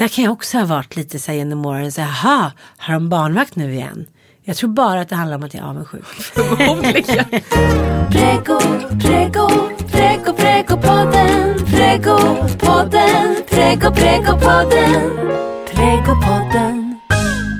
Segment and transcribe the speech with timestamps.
[0.00, 1.92] Där kan jag också ha varit lite så här genom åren.
[1.92, 4.06] Så här, har de barnvakt nu igen?
[4.42, 6.04] Jag tror bara att det handlar om att jag är avundsjuk.
[6.06, 7.24] Förmodligen.
[8.10, 8.60] Prego,
[9.00, 9.48] prego,
[9.92, 11.66] prego, prego podden.
[11.66, 12.18] Prego
[12.58, 15.10] podden, prego, prego podden.
[15.66, 16.79] Prego podden.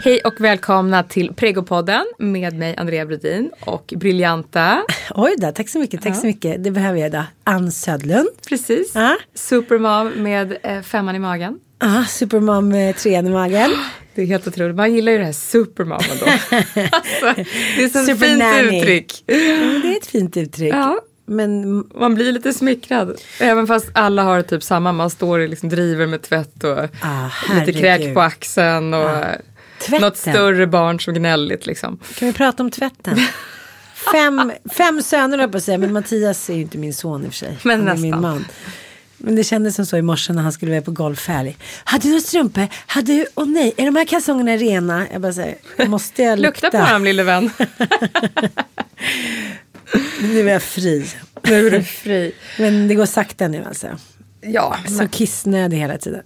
[0.05, 4.83] Hej och välkomna till Pregopodden med mig Andrea Brodin och briljanta,
[5.15, 6.65] Oj då, tack så mycket, tack så mycket.
[6.65, 7.25] Det behöver jag idag.
[7.45, 8.29] Ann Södlund.
[8.49, 9.17] precis, Ja.
[9.35, 11.59] supermom med eh, femman i magen.
[11.79, 13.71] Ah, supermom med trean i magen.
[14.15, 16.25] Det är helt otroligt, man gillar ju det här supermom ändå.
[16.93, 17.43] alltså,
[17.77, 19.25] det är så fint uttryck.
[19.27, 20.75] Mm, Det är ett fint uttryck.
[20.75, 21.01] Ja.
[21.27, 23.21] Men Man blir lite smickrad.
[23.41, 27.29] Även fast alla har typ samma, man står och liksom driver med tvätt och Ah,
[27.61, 29.11] lite kräk på axeln och
[29.81, 30.01] Tvätten.
[30.01, 31.99] något större barn som gnälligt liksom.
[32.15, 33.19] kan vi prata om tvätten?
[34.13, 37.29] Fem, fem söner höll på att säga, men Mattias är ju inte min son i
[37.29, 37.59] och för sig.
[37.63, 38.21] Men är min nästan.
[38.21, 38.45] man.
[39.23, 41.57] Men det kändes som så i morse när han skulle iväg på golffärg.
[41.85, 42.67] Hade du några strumpor?
[42.87, 45.07] Hade du, åh nej, är de här kalsongerna rena?
[45.13, 46.67] Jag bara säger, måste jag lukta?
[46.67, 47.51] Lukta på dem lille vän.
[50.21, 51.07] Nu är jag fri.
[51.43, 52.33] nu är du fri.
[52.59, 53.87] Men det går sakta nu alltså.
[54.41, 56.23] Ja, Så kissnödig hela tiden.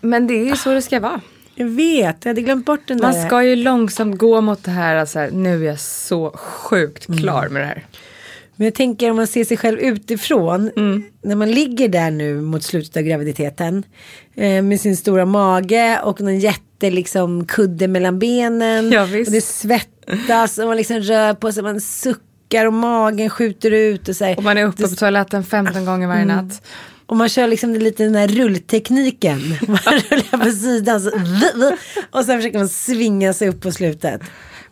[0.00, 1.20] men det är ju så det ska vara.
[1.54, 3.26] Jag vet, jag hade glömt bort den Man där.
[3.26, 7.20] ska ju långsamt gå mot det här, alltså här nu är jag så sjukt Mm.
[7.20, 7.86] klar med det här.
[8.56, 10.70] Men jag tänker om man ser sig själv utifrån.
[10.76, 11.02] Mm.
[11.22, 13.82] När man ligger där nu mot slutet av graviditeten.
[14.34, 18.92] Eh, med sin stora mage och någon jätte liksom kudde mellan benen.
[18.92, 19.28] Ja, visst.
[19.28, 21.62] och det svettas och man liksom rör på sig.
[21.62, 24.08] Man suckar och magen skjuter ut.
[24.08, 24.36] Och, så här.
[24.36, 26.50] Och man är uppe på toaletten 15 gånger varje Mm.
[27.06, 29.38] Och man kör liksom lite den här rulltekniken.
[29.68, 29.78] Man
[30.10, 31.00] rullar på sidan.
[31.00, 31.10] Så,
[32.10, 34.20] och sen försöker man svinga sig upp på slutet.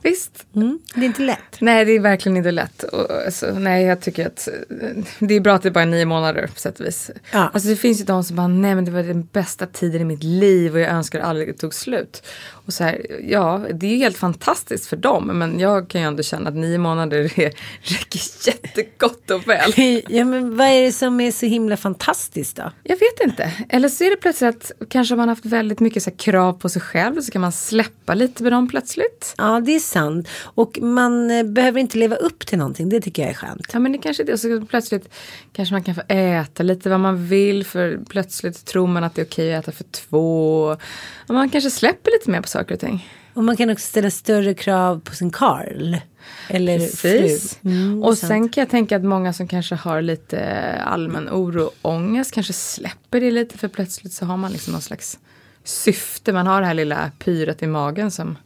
[0.03, 0.47] Visst.
[0.57, 1.61] Mm, det är inte lätt.
[1.61, 2.83] Nej, det är verkligen inte lätt.
[2.83, 6.05] Och, alltså, nej, jag tycker att eh, det är bra att det bara är nio
[6.05, 7.11] månader på sätt och vis.
[7.33, 7.51] Ja.
[7.55, 10.05] Alltså det finns ju de som bara, nej men det var den bästa tiden i
[10.05, 12.27] mitt liv och jag önskar aldrig det tog slut.
[12.71, 16.07] Och så här, ja, det är ju helt fantastiskt för dem, men jag kan ju
[16.07, 19.73] ändå känna att nio månader är, räcker jättegott och väl.
[20.09, 22.73] Ja, men vad är det som är så himla fantastiskt då?
[22.83, 23.53] Jag vet inte.
[23.69, 26.83] Eller så är det plötsligt att kanske man haft väldigt mycket så krav på sig
[26.83, 29.35] själv så kan man släppa lite med dem plötsligt.
[29.39, 30.29] Ja, det är sant.
[30.43, 32.89] Och man eh, behöver inte leva upp till någonting.
[32.89, 33.67] Det tycker jag är skönt.
[33.73, 34.33] Ja men det kanske är det.
[34.33, 35.09] Och så plötsligt
[35.53, 39.23] kanske man kan få äta lite vad man vill för plötsligt tror man att det
[39.23, 40.77] är okej att äta för två.
[41.29, 43.09] Och man kanske släpper lite mer på saker och ting.
[43.35, 45.97] Och man kan också ställa större krav på sin Karl.
[46.49, 47.59] Eller Precis.
[47.63, 47.71] fru.
[47.71, 48.29] Mm, och sant.
[48.29, 52.53] sen kan jag tänka att många som kanske har lite allmän oro och ångest kanske
[52.53, 55.19] släpper det lite för plötsligt så har man liksom någon slags
[55.65, 56.33] syfte.
[56.33, 58.39] Man har det här lilla pyret i magen som,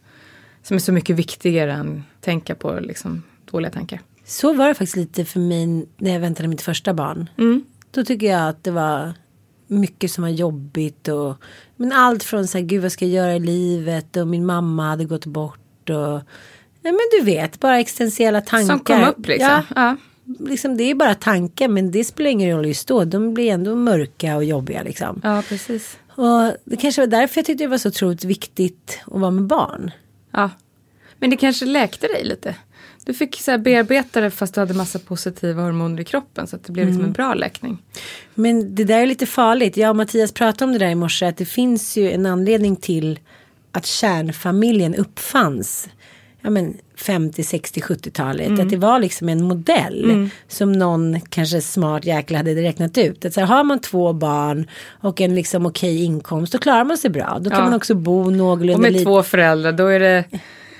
[0.62, 4.00] som är så mycket viktigare än tänka på liksom dåliga tankar.
[4.24, 7.30] Så var det faktiskt lite för mig när jag väntade mitt första barn.
[7.38, 7.64] Mm.
[7.90, 9.12] Då tycker jag att det var
[9.80, 11.08] mycket som var jobbigt.
[11.08, 11.34] Och,
[11.76, 14.16] men allt från så här, gud vad ska jag göra i livet?
[14.16, 15.90] Och min mamma hade gått bort.
[15.90, 16.20] Och,
[16.82, 18.66] ja, men du vet, bara existentiella tankar.
[18.66, 19.48] Som kom upp liksom.
[19.50, 19.96] Ja, Ja.
[20.48, 23.04] liksom, det är bara tankar men det spelar ingen roll just då.
[23.04, 25.20] De blir ändå mörka och jobbiga liksom.
[25.24, 25.98] ja, precis.
[26.16, 29.44] Och det kanske var därför jag tyckte det var så otroligt viktigt att vara med
[29.44, 29.90] barn.
[30.30, 30.50] Ja.
[31.18, 32.54] Men det kanske läkte dig lite.
[33.04, 36.56] Du fick så här bearbeta det fast du hade massa positiva hormoner i kroppen så
[36.56, 37.78] att det blev liksom en bra läkning.
[38.34, 39.76] Men det där är lite farligt.
[39.76, 41.26] Jag och Mattias pratade om det där i morse.
[41.26, 43.18] Att det finns ju en anledning till
[43.72, 45.88] att kärnfamiljen uppfanns.
[46.40, 48.60] Ja men 50, 60, 70-talet.
[48.60, 50.30] Att det var liksom en modell.
[50.48, 53.24] Som någon kanske smart jäkla hade räknat ut.
[53.24, 54.66] Att så här, har man två barn
[55.00, 56.52] och en liksom okej inkomst.
[56.52, 57.38] Då klarar man sig bra.
[57.40, 57.64] Då kan Ja.
[57.64, 59.04] man också bo någorlunda Och med lite.
[59.04, 60.24] två föräldrar då är det,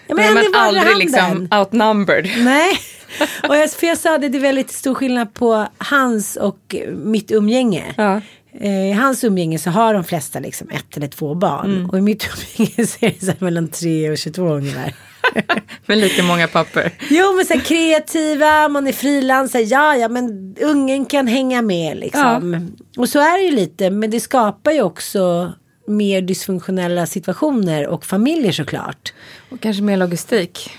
[0.06, 1.58] Ja, men är en i man aldrig liksom handen.
[1.58, 2.30] outnumbered.
[2.44, 2.78] Nej.
[3.48, 7.30] Och jag, för jag sa det, det är väldigt stor skillnad på hans och mitt
[7.30, 7.84] umgänge.
[7.96, 8.20] Ja.
[8.60, 11.72] Eh, I hans umgänge så har de flesta liksom ett eller två barn.
[11.76, 11.90] Mm.
[11.90, 12.28] Och i mitt
[12.58, 14.94] umgänge så är det så mellan 3 och 22 ungefär.
[15.86, 16.90] Med lika många papper.
[17.10, 21.96] Jo men så här kreativa, man är frilansare, ja ja men ungen kan hänga med
[21.96, 22.76] liksom.
[22.96, 25.52] Och så är det ju lite, men det skapar ju också
[25.86, 29.12] mer dysfunktionella situationer och familjer såklart.
[29.50, 30.70] Och kanske mer logistik.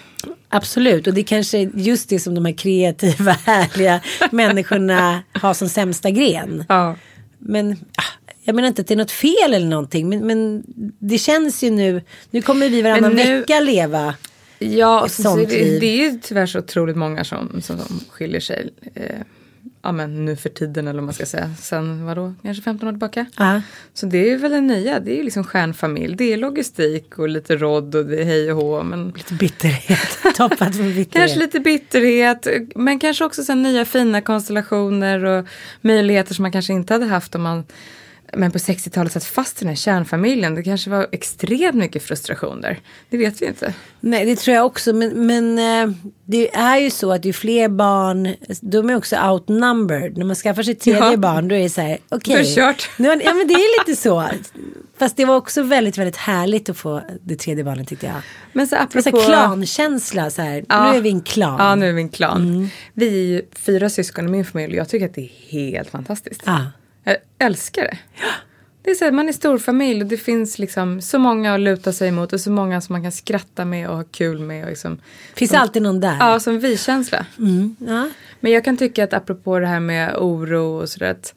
[0.50, 5.69] Absolut, och det är kanske just det som de här kreativa, härliga människorna har som
[5.69, 6.66] sämsta gren.
[6.69, 6.96] Ja.
[7.40, 8.04] Men ah,
[8.44, 10.10] jag menar inte att det är något fel eller någonting.
[10.10, 10.63] Men, men
[11.00, 12.02] det känns ju nu.
[12.31, 14.16] Nu kommer vi varannan nu- vecka leva.
[14.60, 15.80] Ja, Ett så, så sånt det, liv.
[15.80, 18.69] det är ju tyvärr så otroligt många som, som, som skiljer sig.
[18.96, 19.04] Eh,
[19.86, 21.50] ja men nu för tiden eller vad man ska säga.
[21.60, 23.26] Sen vadå, kanske 15 år tillbaka.
[23.38, 23.62] Ja.
[23.94, 26.16] Så det är väl det nya, det är ju liksom stjärnfamilj.
[26.16, 28.84] Det är logistik och lite råd och det är hej och hå.
[28.84, 30.18] Men Lite bitterhet.
[30.36, 31.12] Toppat från bitterhet.
[31.14, 32.48] kanske lite bitterhet.
[32.76, 35.46] Men kanske också sen nya fina konstellationer och
[35.82, 37.64] möjligheter som man kanske inte hade haft om man
[38.33, 40.56] men på 60-talet satt fast i den här kärnfamiljen.
[40.56, 42.80] Det kanske var extremt mycket frustration där.
[43.10, 43.74] Det vet vi inte.
[44.00, 44.94] Nej det tror jag också.
[44.94, 45.95] Men, men eh,
[46.25, 48.36] det är ju så att ju fler barn.
[48.62, 50.18] De är också outnumbered.
[50.18, 51.18] När man skaffar sitt tredje Ja.
[51.18, 51.48] barn.
[51.48, 51.98] Då är det så här.
[52.10, 52.36] Okej.
[52.36, 52.89] Det kört.
[52.98, 54.30] Nu Ja men det är lite så.
[54.98, 58.16] Fast det var också väldigt väldigt härligt att få det tredje barnet tyckte jag.
[58.54, 59.01] Men så apropå...
[59.01, 60.30] så här klankänsla.
[60.30, 60.66] Så här.
[60.69, 60.92] Ja.
[60.92, 61.56] Nu är vi en klan.
[61.60, 62.50] Ja, nu är vi en klan.
[62.50, 62.68] Mm.
[62.94, 65.89] Vi är ju fyra syskon i min familj och jag tycker att det är helt
[65.89, 66.42] fantastiskt.
[66.45, 66.66] Ja.
[67.06, 67.98] Jag älskar det.
[68.81, 71.60] Det är så här, man är stor familj och det finns liksom så många att
[71.60, 74.63] luta sig emot och så många som man kan skratta med och ha kul med.
[74.63, 75.00] Och liksom,
[75.34, 76.18] Finns som, alltid någon där.
[76.19, 77.25] Ja, som vi-känsla.
[77.80, 78.10] Ja.
[78.40, 81.34] Men jag kan tycka att apropå det här med oro och sådär att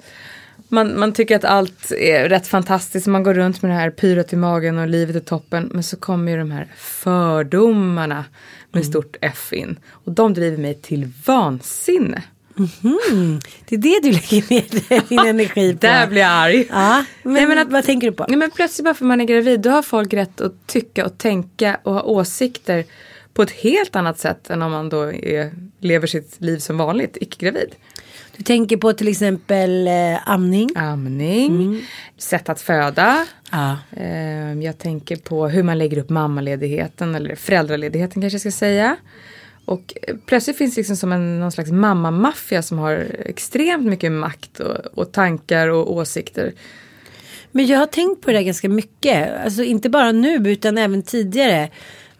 [0.68, 3.06] man, man tycker att allt är rätt fantastiskt.
[3.06, 5.70] Man går runt med det här pyret i magen och livet är toppen.
[5.74, 8.24] Men så kommer ju de här fördomarna
[8.72, 9.78] med stort F in.
[9.90, 12.22] Och de driver mig till vansinne.
[13.68, 15.78] Det är det du lägger ner din energi på.
[15.86, 16.66] Där blir jag arg.
[16.70, 18.26] Ja, men, Nej, men att- vad tänker du på?
[18.28, 21.18] Nej, men plötsligt bara för man är gravid då har folk rätt att tycka och
[21.18, 22.84] tänka och ha åsikter
[23.34, 27.16] på ett helt annat sätt än om man då är, lever sitt liv som vanligt,
[27.20, 27.74] icke-gravid.
[28.36, 30.70] Du tänker på till exempel eh, amning.
[30.76, 31.86] Amning,
[32.18, 33.26] sätt att föda.
[33.50, 33.76] Ja.
[33.96, 38.96] Eh, jag tänker på hur man lägger upp mammaledigheten eller föräldraledigheten kanske jag ska säga.
[39.68, 39.94] Och
[40.26, 44.98] plötsligt finns det liksom som en någon slags mammamaffia som har extremt mycket makt och,
[44.98, 46.52] och tankar och åsikter.
[47.52, 49.44] Men jag har tänkt på det där ganska mycket.
[49.44, 51.70] Alltså inte bara nu utan även tidigare.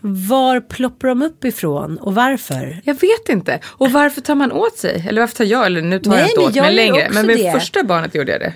[0.00, 2.80] Var ploppar de upp ifrån och varför?
[2.84, 3.60] Jag vet inte.
[3.64, 5.04] Och varför tar man åt sig?
[5.08, 7.08] Eller varför tar jag, eller nu tar Nej, jag inte åt mig längre.
[7.12, 7.52] Men med det.
[7.52, 8.54] första barnet gjorde jag det.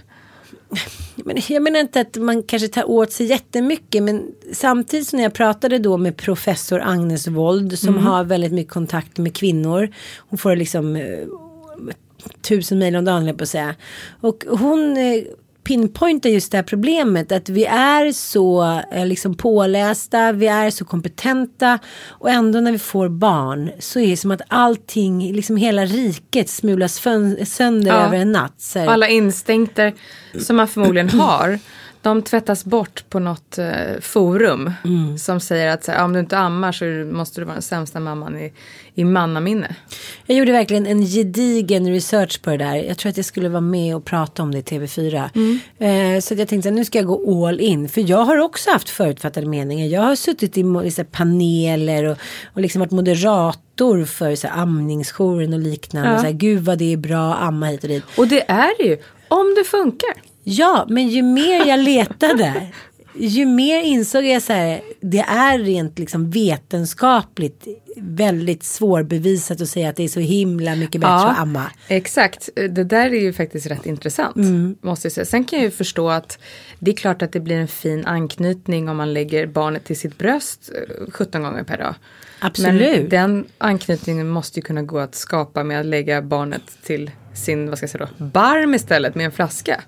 [1.16, 5.34] Men jag menar inte att man kanske tar åt sig jättemycket men samtidigt som jag
[5.34, 9.88] pratade då med professor Agnes Wold som har väldigt mycket kontakt med kvinnor.
[10.18, 11.18] Hon får liksom eh,
[12.40, 13.74] tusen mejl om dagen på att säga.
[14.20, 14.96] Och hon
[15.64, 20.84] pinpointar just det här problemet att vi är så eh, liksom pålästa, vi är så
[20.84, 25.84] kompetenta och ändå när vi får barn så är det som att allting, liksom hela
[25.84, 27.00] riket smulas
[27.44, 28.06] sönder Ja.
[28.06, 28.76] över en natt.
[28.88, 29.92] Alla instinkter
[30.40, 31.58] som man förmodligen har.
[32.02, 34.72] De tvättas bort på något eh, forum.
[34.84, 35.18] Mm.
[35.18, 38.00] Som säger att så här, om du inte ammar så måste du vara den sämsta
[38.00, 38.52] mamman i,
[38.94, 39.76] i mannaminne.
[40.26, 42.74] Jag gjorde verkligen en gedigen research på det där.
[42.74, 45.30] Jag tror att jag skulle vara med och prata om det i TV4.
[45.78, 47.88] Eh, så att jag tänkte att nu ska jag gå all in.
[47.88, 49.86] För jag har också haft förutfattade meningar.
[49.86, 52.18] Jag har suttit i här paneler och,
[52.54, 56.10] och liksom varit moderator för så här, amningsjouren och liknande.
[56.10, 56.18] Ja.
[56.18, 58.04] Så här, Gud vad det är bra, amma hit och dit.
[58.16, 58.98] Och det är det ju.
[59.28, 60.31] Om det funkar.
[60.44, 62.66] Ja, men ju mer jag letade.
[63.14, 69.88] Ju mer insåg jag så här, det är rent liksom vetenskapligt väldigt svårbevisat att säga
[69.88, 71.70] att det är så himla mycket bättre att amma.
[71.88, 74.36] Exakt, det där är ju faktiskt rätt intressant.
[74.36, 74.76] Mm.
[74.80, 75.24] Måste jag säga.
[75.24, 76.38] Sen kan jag ju förstå att
[76.78, 80.18] det är klart att det blir en fin anknytning om man lägger barnet till sitt
[80.18, 81.94] bröst eh, 17 gånger per dag.
[82.38, 83.00] Absolut.
[83.00, 87.68] Men den anknytningen måste ju kunna gå att skapa med att lägga barnet till sin,
[87.68, 89.80] vad ska jag säga då, barm istället med en flaska.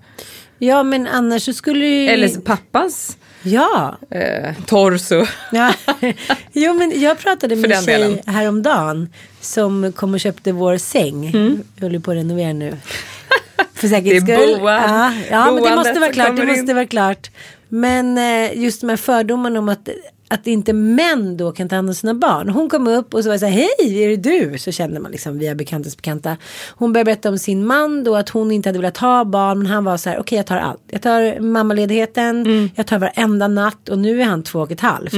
[0.58, 2.08] Ja men annars så skulle ju...
[2.08, 3.98] Eller pappans Ja.
[4.10, 5.26] eh, torso.
[5.52, 5.74] ja.
[6.52, 8.18] Jo men jag pratade med en tjej delen.
[8.26, 9.08] häromdagen.
[9.40, 11.26] Som kom och köpte vår säng.
[11.26, 11.62] Mm.
[11.76, 12.76] Vi håller på att renovera nu.
[13.74, 14.60] För säkerhets Det är skull.
[14.60, 14.74] boan.
[14.82, 16.36] Ja, ja men det måste vara klart.
[16.36, 16.48] Det in.
[16.48, 17.30] måste vara klart.
[17.68, 19.88] Men eh, just de här fördomarna om att
[20.34, 22.48] att inte män då kan ta hand om sina barn.
[22.48, 24.58] Hon kom upp och så var det så här, hej, är det du?
[24.58, 26.36] Så kände man liksom via bekantas bekanta.
[26.76, 29.58] Hon började berätta om sin man då att hon inte hade velat ha barn.
[29.58, 30.82] Men han var så här, okej jag tar allt.
[30.90, 32.70] Jag tar mammaledigheten, Mm.
[32.76, 35.12] jag tar varenda natt och nu är han två och ett halvt.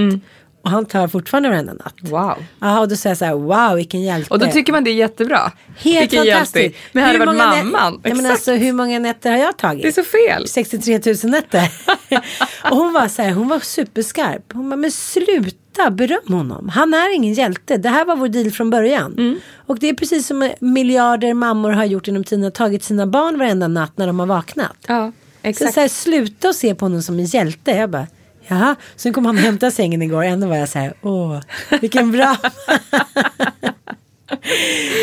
[0.66, 1.94] Och han tar fortfarande varenda natt.
[2.00, 2.34] Wow.
[2.60, 4.30] Ja, och då säger jag så här, wow vilken hjälte.
[4.30, 5.52] Och då tycker man det är jättebra.
[5.78, 6.62] Helt Vilken fantastiskt.
[6.62, 6.78] hjälte.
[6.92, 8.00] Men hade det varit mamman.
[8.04, 9.82] Ja, men alltså, hur många nätter har jag tagit?
[9.82, 10.48] Det är så fel.
[10.48, 11.70] 63 000 nätter.
[12.70, 14.52] och hon var så här, hon var superskarp.
[14.52, 16.68] Hon bara, men sluta beröm honom.
[16.68, 17.76] Han är ingen hjälte.
[17.76, 19.12] Det här var vår deal från början.
[19.18, 19.40] Mm.
[19.66, 22.52] Och det är precis som miljarder mammor har gjort inom tiden.
[22.52, 24.76] Tagit sina barn varenda natt när de har vaknat.
[24.86, 25.74] Ja, Så, exakt.
[25.74, 27.70] så här, sluta och se på honom som en hjälte.
[27.70, 28.06] Jag bara,
[28.48, 28.76] jaha.
[28.96, 30.22] Sen kom han och hämtade sängen igår.
[30.24, 31.40] Ändå var jag så här, åh,
[31.80, 32.36] vilken bra.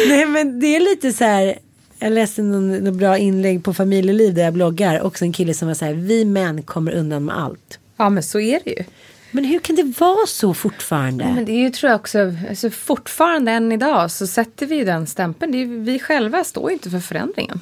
[0.08, 1.56] Nej men det är lite så här.
[2.00, 5.02] Jag läste någon, någon bra inlägg på familjeliv där jag bloggar.
[5.02, 7.80] Också en kille som var så här, vi män kommer undan med allt.
[7.98, 8.84] Ja, men så är det ju.
[9.32, 11.26] Men hur kan det vara så fortfarande?
[11.36, 15.08] Men det är ju tror jag också, alltså fortfarande än idag så sätter vi den
[15.08, 15.54] stämpeln.
[15.54, 17.60] Ju- vi själva står ju inte för förändringen.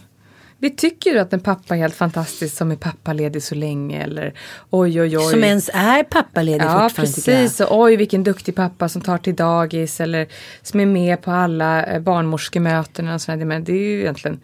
[0.62, 4.34] Vi tycker ju att en pappa är helt fantastisk som är pappaledig så länge eller
[4.70, 5.32] oj oj oj.
[5.32, 7.25] som ens är pappaledig Ja fortfarande jag.
[7.25, 10.27] precis, och oj vilken duktig pappa som tar till dagis eller
[10.62, 13.46] som är med på alla eh, barnmorskemöten och sådär.
[13.46, 14.39] Men det är ju egentligen,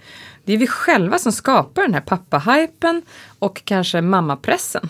[0.48, 3.02] det är vi själva som skapar den här pappahypen
[3.40, 4.90] och kanske mammapressen.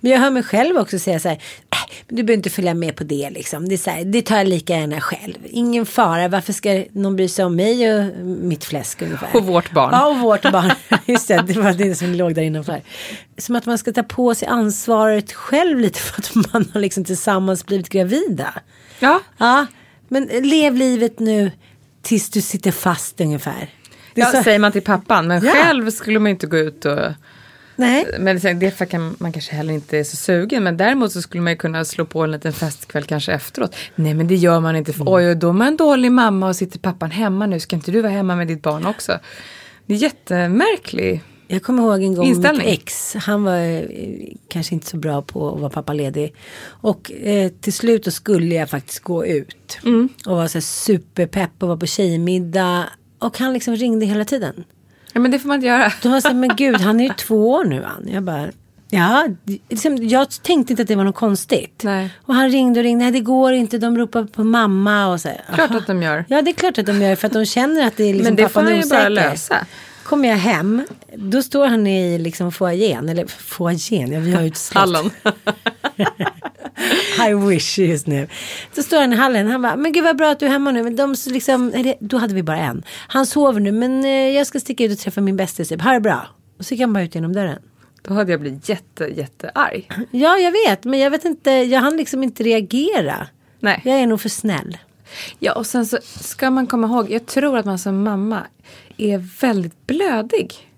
[0.00, 1.36] Men jag hör mig själv också säga så här.
[1.70, 3.68] "Äh, du behöver inte följa med på det liksom.
[3.68, 5.34] Det, är så här, det tar jag lika gärna själv.
[5.44, 6.28] Ingen fara.
[6.28, 9.36] Varför ska någon bry sig om mig och mitt fläsk ungefär?
[9.36, 9.90] Och vårt barn.
[9.92, 10.70] Ja, och vårt barn.
[11.06, 12.82] Just det, det var det som låg där innanför.
[13.38, 17.04] Som att man ska ta på sig ansvaret själv lite för att man har liksom
[17.04, 18.54] tillsammans blivit gravida.
[18.98, 19.66] Ja, Ja,
[20.08, 21.50] men lev livet nu
[22.02, 23.68] tills du sitter fast ungefär.
[24.14, 25.26] Ja så- säger man till pappan.
[25.28, 25.52] Men Ja.
[25.52, 26.98] själv skulle man inte gå ut och
[27.76, 28.06] Nej.
[28.20, 30.64] Men det kan man kanske heller inte är så sugen.
[30.64, 33.76] Men däremot så skulle man ju kunna slå på en liten festkväll kanske efteråt.
[33.94, 34.92] Nej men det gör man inte.
[34.92, 37.60] För, Oj, och då är man en dålig mamma och sitter pappan hemma nu.
[37.60, 39.18] Ska inte du vara hemma med ditt barn också?
[39.86, 41.22] Det är jättemärklig.
[41.48, 42.66] Jag kommer ihåg en gång Inställning.
[42.70, 43.14] mitt ex.
[43.14, 43.82] Han var eh,
[44.48, 46.34] kanske inte så bra på att vara pappaledig.
[46.66, 49.78] Och eh, till slut då skulle jag faktiskt gå ut.
[49.84, 50.08] Mm.
[50.26, 52.84] Och var så superpepp och var på tjejmiddag.
[53.18, 54.64] Och han liksom ringde hela tiden.
[55.12, 55.92] Ja men det får man inte göra.
[56.02, 58.08] Då var jag så här, men gud han är ju två år nu han.
[58.08, 58.48] Jag bara,
[58.90, 59.26] ja.
[59.68, 61.80] Liksom, jag tänkte inte att det var något konstigt.
[61.84, 62.10] Nej.
[62.22, 65.28] Och han ringde och ringde, nej det går inte, de ropar på mamma och så
[65.28, 65.40] här.
[65.54, 66.24] Klart "Aha." att de gör.
[66.28, 68.24] Ja det är klart att de gör för att de känner att det är liksom
[68.24, 69.66] men det får han ju bara lösa.
[70.04, 70.82] Kommer jag hem,
[71.16, 75.12] då står han i liksom foajén, eller foajén, ja vi har ju ett slott.
[77.28, 78.28] I wish just nu.
[78.72, 80.70] Så står han i hallen, han bara, men gud vad bra att du är hemma
[80.70, 80.82] nu.
[80.82, 82.82] Men de liksom, nej, då hade vi bara en.
[82.88, 85.82] Han sover nu, men eh, jag ska sticka ut och träffa min bästis, typ.
[85.82, 86.26] ha det bra.
[86.58, 87.58] Och så gick han bara ut genom dörren.
[88.02, 89.90] Då hade jag blivit jätte, jättearg.
[90.10, 93.26] Ja, jag vet, men jag vet inte, jag hann liksom inte reagera.
[93.60, 93.80] Nej.
[93.84, 94.78] Jag är nog för snäll.
[95.38, 98.46] Ja och sen så ska man komma ihåg, jag tror att man som mamma
[98.96, 100.70] är väldigt blödig.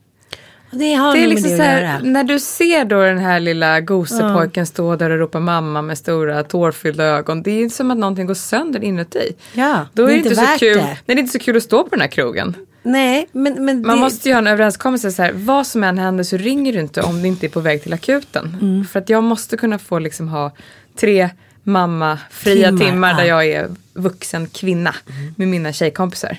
[0.71, 3.41] Det har Det är liksom så det att här, när du ser då den här
[3.41, 7.43] lilla gosepojken stå där och ropa mamma med stora tårfyllda ögon.
[7.43, 9.33] Det är som att någonting går sönder inuti.
[9.53, 10.77] Ja, Då det är inte, inte så värt kul.
[10.77, 10.83] det.
[10.83, 12.55] Nej, det är inte så kul att stå på den här krogen.
[12.83, 15.99] Nej, men, men Man det, måste ju ha en överenskommelse så här, vad som än
[15.99, 18.57] händer så ringer du inte om du inte är på väg till akuten.
[18.61, 18.85] Mm.
[18.85, 20.51] För att jag måste kunna få liksom ha
[20.97, 21.31] tre
[21.63, 23.45] mamma fria Timmar, timmar, där ja.
[23.45, 24.95] jag är vuxen kvinna
[25.37, 26.39] med mina tjejkompisar.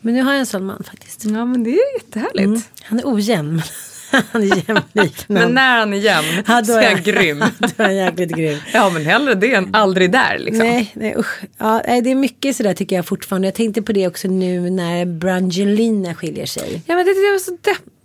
[0.00, 1.24] Men nu har jag en sån man faktiskt.
[1.24, 2.46] Ja men det är jättehärligt.
[2.46, 2.60] Mm.
[2.82, 3.62] Han är ojämn.
[4.32, 5.24] han är jämlik.
[5.26, 7.38] Men när han är jämn Ja, så är han grym.
[7.58, 8.58] då är han jäkligt grym.
[8.72, 10.66] Ja men hellre det än aldrig där liksom.
[10.66, 11.40] Nej, nej usch.
[11.58, 13.48] Ja, det är mycket sådär tycker jag fortfarande.
[13.48, 16.82] Jag tänkte på det också nu när Brangelina skiljer sig.
[16.86, 17.99] Ja men det, det var så deppigt.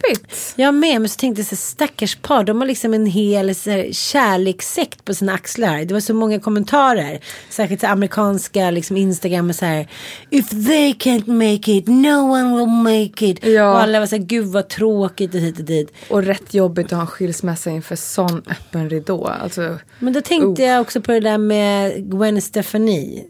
[0.56, 3.56] Jag med, men så tänkte jag så här, stackars par, de har liksom en hel
[3.56, 5.86] så här, kärlekssekt på sina axlar.
[5.86, 9.88] Det var så många kommentarer, särskilt så amerikanska liksom Instagram och så här,
[10.30, 13.46] if they can't make it, no one will make it.
[13.46, 13.72] Ja.
[13.72, 15.94] Och alla var så här, gud vad tråkigt och hit och dit.
[16.10, 19.28] Och rätt jobbigt att ha en skilsmässa inför sån öppen ridå.
[19.28, 20.70] Alltså, Men då tänkte Oh.
[20.70, 23.26] jag också på det där med Gwen Stefani.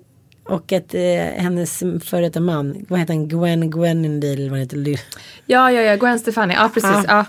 [0.50, 1.02] Och att eh,
[1.44, 4.98] hennes före detta man, vad heter han, Gwen Gwenendale, eller vad heter, Ly-
[5.46, 7.06] ja ja ja, Gwen Stefani, ja precis.
[7.08, 7.25] Ja.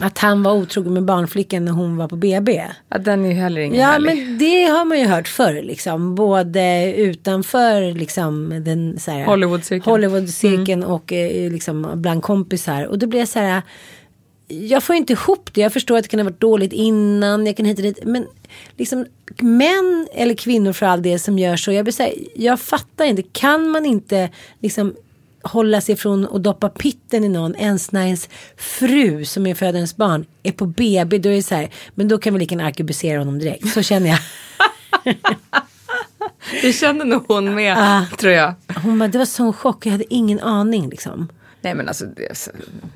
[0.00, 2.62] Att han var otrogen med barnflickan när hon var på BB.
[2.88, 4.16] Ja, den är ju heller ingen Ja härlig.
[4.26, 6.14] men det har man ju hört förr liksom.
[6.14, 9.90] Både utanför liksom den så här, Hollywoodcirkeln.
[9.92, 12.84] Hollywoodcirkeln och eh, liksom bland kompisar.
[12.86, 13.62] Och då blir jag så här.
[14.68, 15.60] Jag får inte ihop det.
[15.60, 17.46] Jag förstår att det kan ha varit dåligt innan.
[17.46, 17.98] Jag kan hit och dit.
[18.04, 18.26] Men
[18.76, 19.06] liksom
[19.40, 21.72] män eller kvinnor för all del som gör så.
[21.72, 23.22] Jag, här, jag fattar inte.
[23.22, 24.30] Kan man inte
[24.60, 24.94] liksom
[25.42, 29.96] hålla sig från att doppa pitten i någon ens när ens fru som är ens
[29.96, 31.18] barn är på BB.
[31.18, 31.70] Då är det så här.
[31.94, 33.68] Men då kan vi lika gärna arkebusera honom direkt.
[33.72, 34.18] Så känner jag.
[36.62, 38.16] Det kände nog hon med, Ah.
[38.18, 38.54] tror jag.
[38.82, 39.86] Hon bara, det var sån chock.
[39.86, 41.28] Jag hade ingen aning liksom.
[41.62, 42.50] Nej men alltså, så-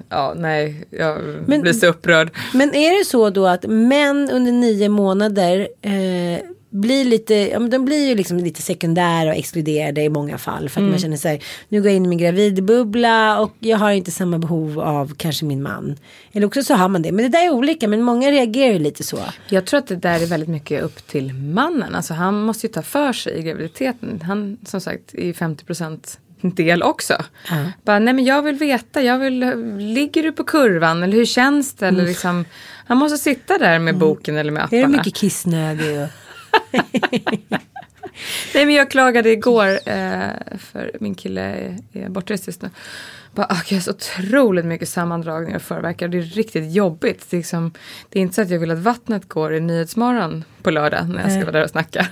[0.09, 2.31] ja nej, jag Men- blir så upprörd.
[2.55, 7.71] Men är det så då att män under nio månader eh, blir lite, ja, men
[7.71, 10.69] de blir ju liksom lite sekundära och exkluderade i många fall.
[10.69, 13.91] För att man känner sig, nu går jag in i min gravidbubbla och jag har
[13.91, 15.97] inte samma behov av kanske min man.
[16.33, 17.13] Eller också så har man det.
[17.13, 19.19] Men det där är olika, men många reagerar ju lite så.
[19.49, 21.95] Jag tror att det där är väldigt mycket upp till mannen.
[21.95, 24.21] Alltså han måste ju ta för sig i graviditeten.
[24.25, 27.15] Han som sagt är 50% del också.
[27.85, 29.39] Bara, nej men jag vill veta, jag vill,
[29.79, 31.87] ligger du på kurvan eller hur känns det?
[31.87, 32.45] Eller liksom,
[32.87, 34.97] han måste sitta där med boken eller med Är det apparna.
[34.97, 36.01] mycket kissnödig?
[36.03, 36.09] Och...
[38.55, 42.71] Nej men jag klagade igår eh, för min kille är, är bortrest just nu.
[43.35, 46.09] Bara, ah, jag har så otroligt mycket sammandragningar och förverkar.
[46.09, 47.31] Det är riktigt jobbigt.
[47.31, 47.73] Det är, liksom,
[48.09, 51.23] det är inte så att jag vill att vattnet går i Nyhetsmorgon på lördag när
[51.23, 52.07] jag ska vara där och snacka.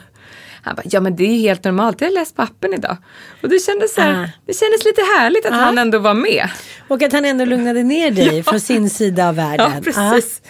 [0.65, 2.97] Han bara, ja men det är ju helt normalt, jag har läst på appen idag.
[3.43, 4.29] Och det kändes, så här, Ah.
[4.47, 6.49] det kändes lite härligt att han ändå var med.
[6.89, 9.73] och att han ändå lugnade ner dig från sin sida av världen.
[9.75, 10.43] Ja, precis.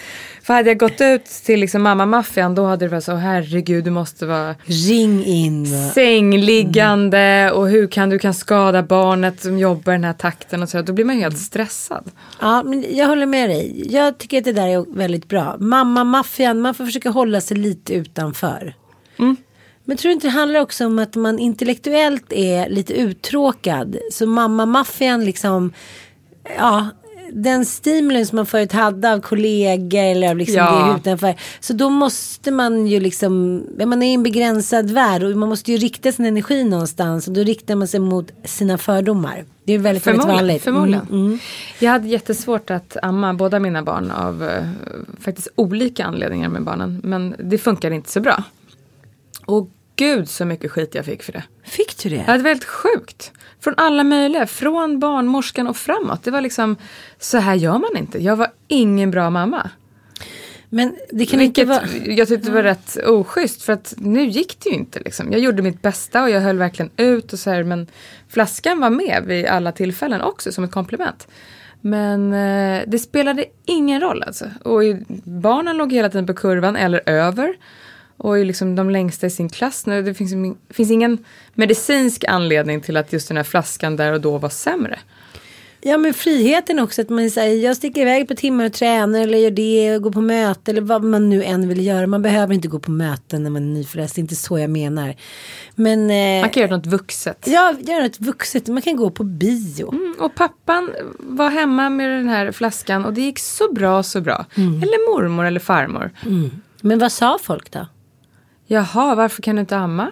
[0.43, 3.91] För hade jag gått ut till liksom mamma-maffian då hade det varit så, herregud du
[3.91, 5.67] måste vara Ring in.
[5.95, 10.69] sängliggande och hur kan du kan skada barnet som jobbar i den här takten och
[10.69, 10.83] så.
[10.83, 12.11] Då blir man helt stressad.
[12.41, 13.87] Ja, men jag håller med dig.
[13.93, 15.57] Jag tycker att det där är väldigt bra.
[15.59, 18.75] Mamma-maffian, man får försöka hålla sig lite utanför.
[19.85, 23.97] Men tror du inte det handlar också om att man intellektuellt är lite uttråkad?
[24.13, 25.73] Så mamma-maffian liksom,
[26.57, 26.89] ja,
[27.33, 30.89] den stimulen som man förut hade av kollegor eller av liksom Ja.
[30.93, 31.35] det utanför.
[31.61, 35.73] Så då måste man ju liksom, man är i en begränsad värld och man måste
[35.73, 37.27] ju rikta sin energi någonstans.
[37.29, 39.45] Och då riktar man sig mot sina fördomar.
[39.65, 40.63] Det är väldigt, väldigt vanligt.
[40.63, 41.07] förmodligen.
[41.11, 41.39] Mm, mm.
[41.79, 44.65] Jag hade jättesvårt att amma båda mina barn av eh,
[45.21, 47.01] faktiskt olika anledningar med barnen.
[47.05, 48.45] Men det funkade inte så bra.
[49.47, 51.43] Och gud så mycket skit jag fick för det.
[51.65, 52.25] Fick du det?
[52.27, 53.33] Ja, det var helt sjukt.
[53.61, 56.23] Från alla möjliga, från barnmorskan och framåt.
[56.25, 56.77] Det var liksom,
[57.19, 58.19] så här gör man inte.
[58.23, 59.71] Jag var ingen bra mamma.
[60.69, 62.13] Men det kan inte Vilket vara...
[62.13, 65.33] jag tyckte var rätt oschysst för att nu gick det ju inte liksom.
[65.33, 67.87] Jag gjorde mitt bästa och jag höll verkligen ut och så här men
[68.29, 71.29] flaskan var med vid alla tillfällen också som ett komplement.
[71.81, 74.45] Men eh, det spelade ingen roll alltså.
[74.63, 74.83] Och
[75.25, 77.55] barnen låg hela tiden på kurvan eller över.
[78.17, 80.03] Och är liksom de längsta i sin klass nu.
[80.03, 81.19] Det finns, finns ingen
[81.55, 84.99] medicinsk anledning till att just den här flaskan där och då var sämre.
[85.87, 89.39] Ja men friheten också att man säger jag sticker iväg på timmar och tränar eller
[89.39, 92.07] gör det och går på möte eller vad man nu än vill göra.
[92.07, 94.15] Man behöver inte gå på möten när man är nyförlöst.
[94.15, 95.15] Det är inte så jag menar.
[95.75, 97.45] Men eh, Man kan göra något vuxet.
[97.47, 98.69] ja, göra ett vuxet.
[98.69, 99.93] Man kan gå på bio.
[99.93, 104.21] Mm, Och pappan var hemma med den här flaskan och det gick så bra, så
[104.21, 104.47] bra.
[104.57, 106.11] Eller mormor eller farmor.
[106.81, 107.87] Men vad sa folk då?
[108.67, 110.11] Jaha, varför kan du inte amma?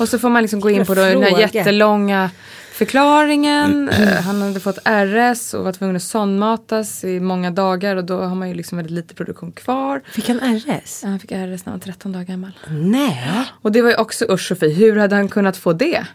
[0.00, 2.30] Och så får man liksom gå in på då, den här jättelånga
[2.72, 3.88] förklaringen.
[3.88, 8.20] Eh, Han hade fått RS och var tvungen att sondmatas i många dagar och då
[8.20, 10.02] har man ju liksom väldigt lite produktion kvar.
[10.12, 11.02] Fick han RS?
[11.04, 12.52] Han fick RS när han var 13 dagar gammal.
[12.70, 13.44] Nej.
[13.62, 14.68] Och det var ju också usch och fy.
[14.72, 16.06] Hur hade han kunnat få det?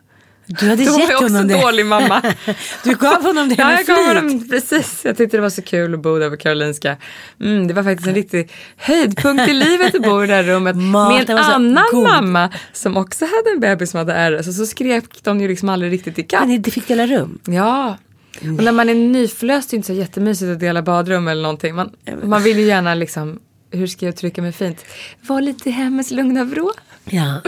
[0.47, 1.61] Du hade Då var gett jag också honom det.
[1.61, 2.21] dålig mamma.
[2.83, 4.07] Du gav honom det Ja, med jag gav flit.
[4.07, 5.01] honom, precis.
[5.05, 6.97] Jag tyckte det var så kul att bo där på Karolinska.
[7.41, 10.75] Mm, det var faktiskt en riktig höjdpunkt i livet att bo i det här rummet
[10.75, 12.03] med Maten en annan god.
[12.03, 14.47] mamma som också hade en bebis som hade RS.
[14.47, 16.41] Och så skrek de ju liksom aldrig riktigt ikapp.
[16.41, 17.39] Men inte fick dela rum.
[17.45, 17.97] Ja.
[18.41, 21.75] Och när man är nyförlöst är det inte så jättemysigt att dela badrum eller någonting.
[21.75, 21.89] Man,
[22.23, 23.39] man vill ju gärna liksom,
[23.71, 24.85] hur ska jag uttrycka mig fint?
[25.21, 26.71] Var lite i hemmets lugna vrå.
[27.09, 27.41] Ja.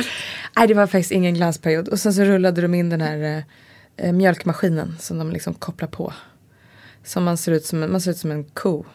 [0.58, 1.88] Nej, det var faktiskt ingen glansperiod.
[1.88, 3.44] Och sen så rullade de in den här
[3.98, 6.14] eh, eh, mjölkmaskinen som de liksom kopplar på.
[7.04, 8.86] Som man ser ut som en, man ser ut som en ko.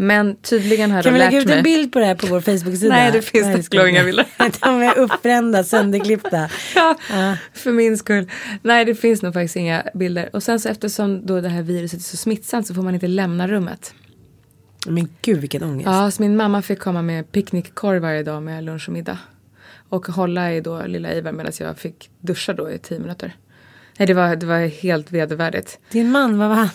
[0.00, 1.62] Men tydligen har Kan de vi lärt lägga ut en mig.
[1.62, 2.94] bild på det här på vår Facebook-sida?
[2.94, 4.26] Nej, det finns lov vi inga bilder.
[4.60, 6.48] De är uppbrända, sönderklippta.
[6.74, 6.96] Ja,
[7.52, 8.30] för min skull.
[8.62, 10.30] Nej, det finns nog faktiskt inga bilder.
[10.32, 13.06] Och sen så eftersom då det här viruset är så smittsamt så får man inte
[13.06, 13.94] lämna rummet.
[14.86, 15.86] Men gud vilken ångest.
[15.86, 19.18] Ja, så min mamma fick komma med picknickkorg varje dag med lunch och middag.
[19.88, 23.36] Och hålla i då lilla Ivar medan jag fick duscha då i tio minuter.
[23.98, 25.78] Nej, det var, det var helt vedervärdigt.
[25.90, 26.68] Din man, vad var han?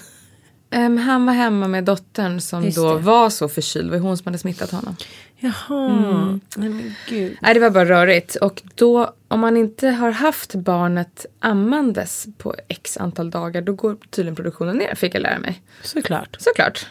[0.70, 3.00] Ehm, han var hemma med dottern som Just då det.
[3.00, 3.88] var så förkyld.
[3.88, 4.96] Det var hon som hade smittat honom.
[5.38, 5.90] Jaha.
[5.90, 6.42] Mm.
[6.56, 7.38] Nej men gud.
[7.42, 8.36] Nej, det var bara rörigt.
[8.36, 13.98] Och då, om man inte har haft barnet ammandes på x antal dagar, då går
[14.10, 15.62] tydligen produktionen ner, fick jag lära mig.
[15.82, 16.36] Såklart.
[16.40, 16.88] Såklart.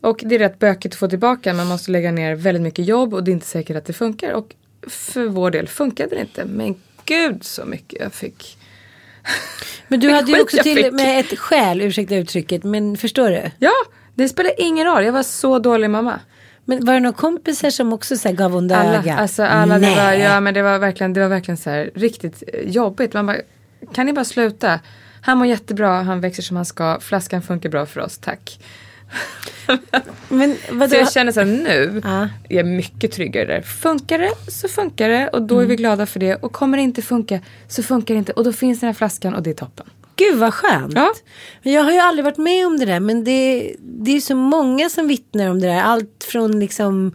[0.00, 1.54] Och det är rätt bökigt att få tillbaka.
[1.54, 4.32] Man måste lägga ner väldigt mycket jobb och det är inte säkert att det funkar.
[4.32, 4.54] Och
[4.88, 6.44] för vår del funkade det inte.
[6.44, 8.58] Men gud så mycket jag fick.
[9.88, 13.50] Men du hade ju också till med ett skäl, ursäkta uttrycket, men förstår du?
[13.58, 13.72] Ja,
[14.14, 15.04] det spelade ingen roll.
[15.04, 16.20] Jag var så dålig mamma.
[16.64, 19.18] Men var det några kompisar som också så gav onda Alla, ögat?
[19.18, 22.42] alltså alla, det var, ja, men det var verkligen, det var verkligen så här riktigt
[22.52, 23.12] eh, jobbigt.
[23.12, 23.36] Man bara,
[23.94, 24.80] kan ni bara sluta?
[25.20, 28.58] Han mår jättebra, han växer som han ska, flaskan funkar bra för oss, tack.
[30.28, 30.90] Men vadå?
[30.90, 33.60] Så jag känner så här nu, är jag mycket tryggare där.
[33.62, 35.68] Funkar det så funkar det och då är Mm.
[35.70, 36.34] vi glada för det.
[36.34, 39.34] Och kommer det inte funka så funkar det inte och då finns den här flaskan
[39.34, 39.86] och det är toppen.
[40.16, 40.92] Gud vad skönt.
[40.94, 41.12] Ja.
[41.62, 43.00] Jag har ju aldrig varit med om det där.
[43.00, 45.80] Men det, det är så många som vittnar om det där.
[45.82, 47.12] Allt från liksom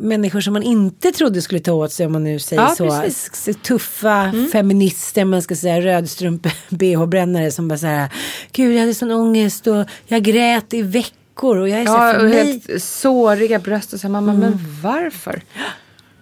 [0.00, 3.00] människor som man inte trodde skulle ta åt sig om man nu säger Ja, så.
[3.00, 3.48] precis.
[3.48, 3.60] Mm.
[3.60, 8.08] Tuffa feminister, man ska säga rödstrump bh-brännare som bara så här.
[8.52, 11.56] Gud jag hade sån ångest och jag grät i veckor.
[11.56, 14.12] Och jag är så här, Ja, för och mig, helt såriga bröst och så här,
[14.12, 14.40] mamma, Mm.
[14.50, 15.42] men varför?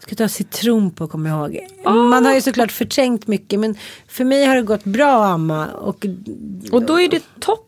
[0.00, 1.58] ska ta citron på kommer jag ihåg.
[1.84, 3.74] Man har ju såklart förträngt mycket men
[4.08, 5.66] för mig har det gått bra att amma.
[5.66, 6.06] Och
[6.72, 7.64] Och då är det toppen.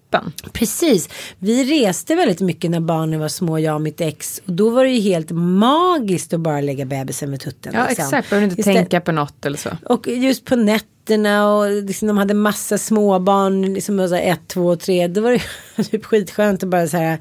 [0.52, 1.08] Precis.
[1.38, 4.42] Vi reste väldigt mycket när barnen var små, jag och mitt ex.
[4.46, 7.72] Och då var det ju helt magiskt att bara lägga bebisen med tutten.
[7.74, 8.04] Ja, liksom.
[8.04, 8.30] exakt.
[8.30, 9.70] Behöver inte Istället- tänka på något eller så.
[9.86, 15.08] Och just på nätterna och liksom, de hade massa småbarn, liksom så ett, två, tre.
[15.08, 15.30] Då var
[15.76, 17.18] det typ skitskönt att bara så här,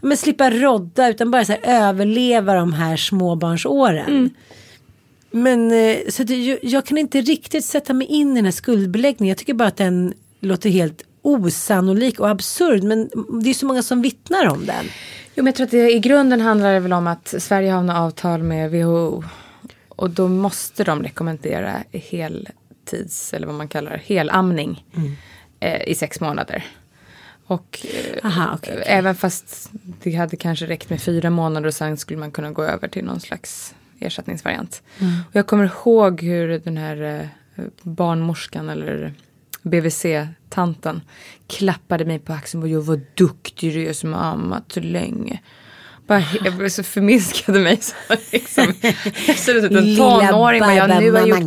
[0.00, 4.30] men slippa rodda utan bara så här överleva de här småbarnsåren.
[5.30, 8.52] Men eh, så det, jag, jag kan inte riktigt sätta mig in i den här
[8.52, 9.28] skuldbeläggningen.
[9.30, 12.82] Jag tycker bara att den låter helt osannolik och absurd.
[12.82, 13.10] Men
[13.42, 14.84] det är så många som vittnar om den.
[15.34, 17.82] Jo, men jag tror att det, i grunden handlar det väl om att Sverige har
[17.82, 19.24] något avtal med WHO.
[19.88, 24.84] Och då måste de rekommendera heltids, eller vad man kallar helamning
[25.60, 26.64] eh, i sex månader.
[27.46, 28.84] Och eh, Aha, okej, okej.
[28.86, 29.70] även fast
[30.02, 33.04] det hade kanske räckt med fyra månader och sen skulle man kunna gå över till
[33.04, 34.82] någon slags ersättningsvariant.
[35.28, 39.14] Och jag kommer ihåg hur den här eh, barnmorskan eller
[40.48, 41.00] Tanten
[41.46, 45.40] klappade mig på axeln och jag var duktig du är som har ammat så länge.
[46.08, 46.22] Bara,
[46.60, 47.78] jag så förminskade mig.
[47.80, 47.94] Så
[48.32, 48.74] liksom,
[49.26, 50.60] jag ser ut som en tonåring.
[50.60, 51.38] Men jag, nu har jag gjort,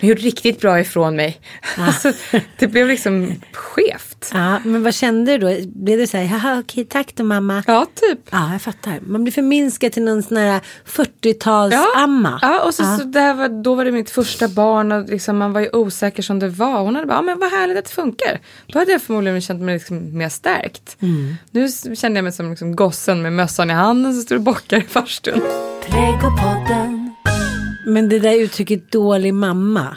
[0.00, 1.40] har gjort riktigt bra ifrån mig.
[1.78, 2.12] Alltså,
[2.58, 4.30] det blev liksom skevt.
[4.32, 5.68] Ja, men vad kände du då?
[5.68, 7.62] Blev du så här, haha okej tack då mamma.
[7.66, 8.18] Ja, typ.
[8.30, 8.98] Ja, jag fattar.
[9.06, 12.38] Man blir förminskad till någon sån här 40-tals-amma.
[12.42, 15.36] Ja, och så, så det här var, då var det mitt första barn och liksom,
[15.38, 16.80] man var ju osäker som det var.
[16.80, 18.40] Hon hade bara, ja, men vad härligt att det funkar.
[18.66, 20.96] Då hade jag förmodligen känt mig liksom mer stärkt.
[21.50, 24.42] Nu s- kände jag mig som liksom gossen med mössan i handen som står och
[24.42, 25.40] bockar i farstun.
[27.86, 29.96] Men det där uttrycket dålig mamma.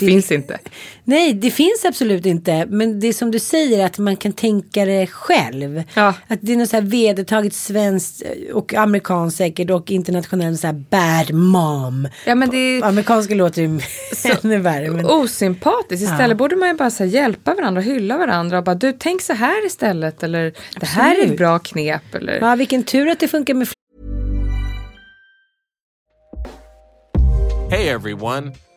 [0.00, 0.58] Det finns inte.
[1.04, 2.66] Nej, det finns absolut inte.
[2.68, 5.82] Men det är som du säger att man kan tänka det själv.
[5.94, 6.14] Ja.
[6.28, 10.84] Att det är något så här vedertaget svenskt och amerikanskt säkert och internationellt så här
[10.90, 12.08] bad mom.
[12.26, 13.80] Ja, men det är Amerikanska låter ju
[14.42, 14.90] ännu värre.
[14.90, 15.06] Men...
[15.06, 16.02] osympatiskt.
[16.04, 19.32] Istället borde man ju bara så hjälpa varandra, hylla varandra och bara du tänk så
[19.32, 20.22] här istället.
[20.22, 21.38] Eller det här är ett Absolut.
[21.38, 22.14] bra knep.
[22.14, 23.68] Eller, Ja, vilken tur att det funkar med
[27.70, 28.52] Hey everyone,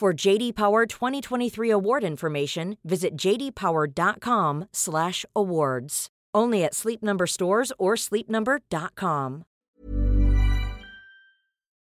[0.00, 6.06] For JD Power 2023 award information, visit jdpower.com/awards.
[6.38, 9.42] Only at Sleep Number stores or sleepnumber.com.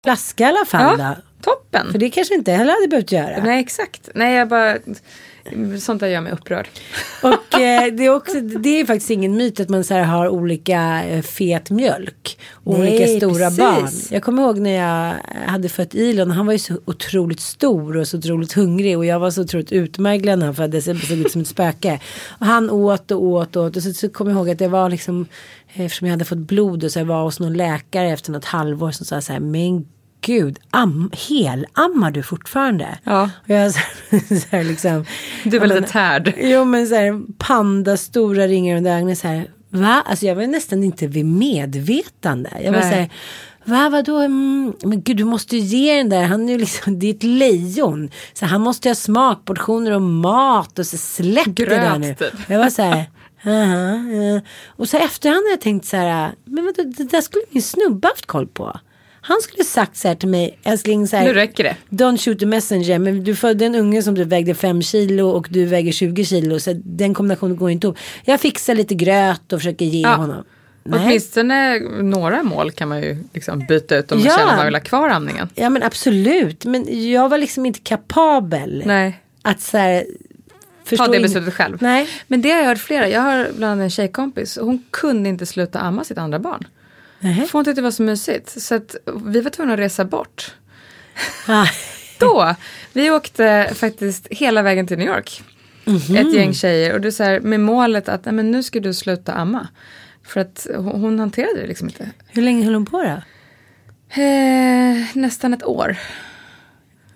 [0.03, 1.21] Flaska i alla fall Ja, då.
[1.51, 1.91] toppen.
[1.91, 3.43] För det kanske inte heller hade behövt göra.
[3.43, 4.09] Nej, exakt.
[4.15, 4.77] Nej, jag bara...
[5.79, 6.67] Sånt där gör mig upprörd.
[7.23, 11.03] Och eh, det, är också, det är faktiskt ingen myt att man så har olika
[11.05, 12.39] eh, fet mjölk.
[12.51, 13.57] Och Nej, olika stora precis.
[13.57, 13.89] barn.
[14.11, 15.15] Jag kommer ihåg när jag
[15.47, 16.31] hade fött Ilon.
[16.31, 18.97] Han var ju så otroligt stor och så otroligt hungrig.
[18.97, 20.87] Och jag var så otroligt utmärglad när han föddes.
[20.87, 21.99] Jag såg ut som ett spöke.
[22.39, 23.75] Och han åt och åt och åt.
[23.75, 25.25] Och så, så kommer jag ihåg att det var liksom.
[25.73, 28.91] Eftersom jag hade fått blod och så jag var hos någon läkare efter något halvår.
[28.91, 29.39] Som sa så här.
[29.39, 29.85] Men
[30.27, 32.97] gud, am, helammar du fortfarande?
[33.03, 33.29] Ja.
[33.43, 33.79] Och jag så
[34.35, 35.05] så här liksom.
[35.43, 36.33] Du var ja, lite men- tärd.
[36.37, 39.47] Jo men så här panda stora ringar under ögonen så här.
[39.69, 40.03] Va?
[40.05, 42.49] Alltså jag var nästan inte vid medvetande.
[42.63, 42.89] Jag var Nej.
[42.91, 43.09] så här.
[43.65, 44.17] Va, vadå?
[44.17, 46.23] Mm, men gud, du måste ju ge den där.
[46.23, 48.09] Han är ju liksom, det är ett lejon.
[48.33, 52.13] Så han måste ju ha smakportioner och mat och så släpp det där nu.
[52.15, 52.33] typ.
[52.49, 53.05] Jag var så här.
[53.45, 56.31] "Aha, ja." Och så efterhand har jag tänkt så här.
[56.45, 58.79] Men vadå, det där skulle min snubbe haft koll på.
[59.27, 60.57] Han skulle sagt så här till mig.
[60.63, 61.25] Älskling så här.
[61.25, 61.75] Nu räcker det.
[61.89, 62.99] Don't shoot the messenger.
[62.99, 66.59] Men du födde en unge som du vägde 5 kilo och du väger 20 kilo.
[66.59, 67.97] Så den kombinationen går inte ihop.
[68.25, 70.15] Jag fixar lite gröt och försöker ge Ja.
[70.15, 70.43] honom.
[70.83, 70.99] Nej.
[71.05, 74.33] Åtminstone några mål kan man ju liksom byta ut om man Ja.
[74.37, 75.49] känner att man vill ha kvar amningen.
[75.55, 76.65] Ja men absolut.
[76.65, 78.83] Men jag var liksom inte kapabel.
[78.85, 79.21] Nej.
[79.41, 80.05] Att så här.
[80.97, 81.77] Ta det beslutet själv.
[81.81, 82.07] Nej.
[82.27, 83.09] Men det har jag hört flera.
[83.09, 84.57] Jag har bland annat en tjejkompis.
[84.61, 86.67] Hon kunde inte sluta amma sitt andra barn.
[87.19, 87.45] Nähä.
[87.45, 88.61] För hon tyckte det var så mysigt.
[88.61, 90.55] Så att vi var tvungna att resa bort.
[91.47, 91.67] Ah.
[92.19, 92.55] Då,
[92.93, 95.43] vi åkte faktiskt hela vägen till New York.
[95.85, 96.15] Mhm.
[96.15, 96.93] Ett gäng tjejer.
[96.93, 99.67] Och det är så här, med målet att nej, men nu ska du sluta amma.
[100.23, 102.09] För att hon, hon hanterade det liksom inte.
[102.27, 103.21] Hur länge höll hon på då?
[104.21, 105.97] Eh, nästan ett år.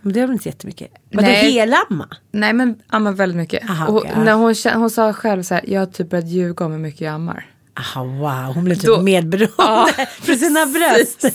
[0.01, 0.91] Men det var väl inte jättemycket.
[1.11, 1.51] Vadå Nej.
[1.51, 2.07] helamma?
[2.31, 3.69] Nej men amma väldigt mycket.
[3.69, 6.71] Aha, och när hon, hon sa själv så här, jag har typ börjat ljuga om
[6.71, 7.49] hur mycket jag ammar.
[7.79, 9.87] Aha, wow, hon blev typ Då- medberoende Ja,
[10.21, 11.25] för sina bröst.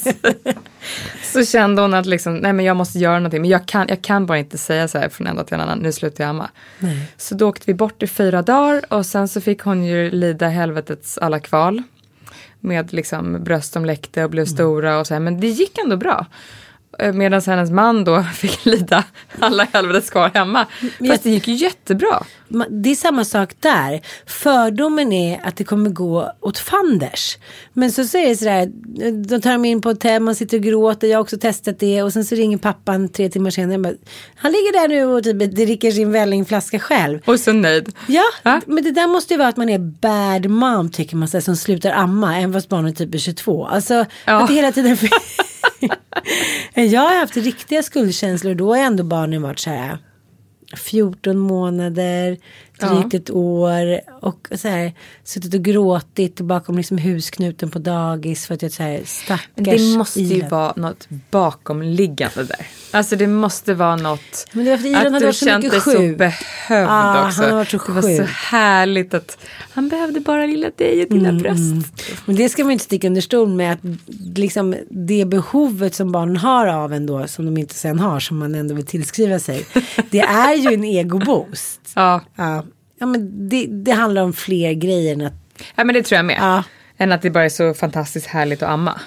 [1.33, 3.41] Så kände hon att liksom, nej men jag måste göra någonting.
[3.41, 5.61] Men jag kan, jag kan bara inte säga så här från en dag till en
[5.61, 6.51] annan, nu slutar jag amma.
[7.17, 10.49] Så då åkte vi bort i fyra dagar och sen så fick hon ju lida
[10.49, 11.83] helvetets alla kval.
[12.61, 14.55] Med liksom bröst som läckte och blev Mm.
[14.55, 15.21] stora och så här.
[15.21, 16.27] Men det gick ändå bra.
[17.15, 19.05] Medan hennes man då fick lida
[19.39, 20.67] alla helvetes kval hemma.
[21.09, 22.23] Fast det gick ju jättebra.
[22.71, 24.01] Det är samma sak där.
[24.27, 27.39] Fördomen är att det kommer gå åt fanders.
[27.73, 28.67] Men så säger det sådär,
[29.29, 32.03] de tar dem in på hotell, man sitter och gråter, jag har också testat det
[32.03, 33.79] och sen så ringer pappan tre timmar senare.
[33.79, 33.93] Bara,
[34.37, 37.19] Han ligger där nu och typ dricker sin vällingflaska själv.
[37.27, 37.93] Och så nöjd.
[38.09, 38.61] Ja, Va?
[38.67, 41.43] men det där måste ju vara att man är bad mom tycker man så här,
[41.43, 43.67] som slutar amma även fast barnet typ är 22.
[43.67, 44.33] Alltså Ja.
[44.43, 44.97] att det hela tiden
[46.75, 48.55] Jag har haft riktiga skuldkänslor.
[48.55, 49.99] Då har ändå barnen varit så här
[50.77, 52.39] 14 månader,
[52.79, 54.93] drygt ett år och så här
[55.25, 59.65] suttit och gråtit bakom liksom husknuten på dagis för att jag så här stackars Men
[59.65, 60.49] det måste ju Ilan.
[60.49, 62.67] vara något bakomliggande där.
[62.91, 64.47] Alltså det måste vara något.
[64.53, 66.19] Men det var för Ilan att hade du varit så mycket dig så sjuk.
[66.19, 67.43] behövd Ah, också.
[67.43, 68.29] han varit så det var så sjuk.
[68.31, 69.39] härligt att
[69.73, 71.61] han behövde bara lilla dig och dina bröst.
[72.25, 73.79] Men det ska man ju inte sticka under stol med att
[74.39, 78.39] liksom det behovet som barnen har av en då som de inte sen har som
[78.39, 79.67] man ändå vill tillskriva sig.
[80.11, 81.81] Det är ju en egoboost.
[81.95, 82.21] Ja.
[82.37, 82.65] Ja,
[82.99, 85.33] ja men det, det handlar om fler grejer än att
[85.75, 86.39] ja, men det tror jag med.
[86.41, 86.63] Ja.
[86.97, 89.01] Än att det bara är så fantastiskt härligt att amma.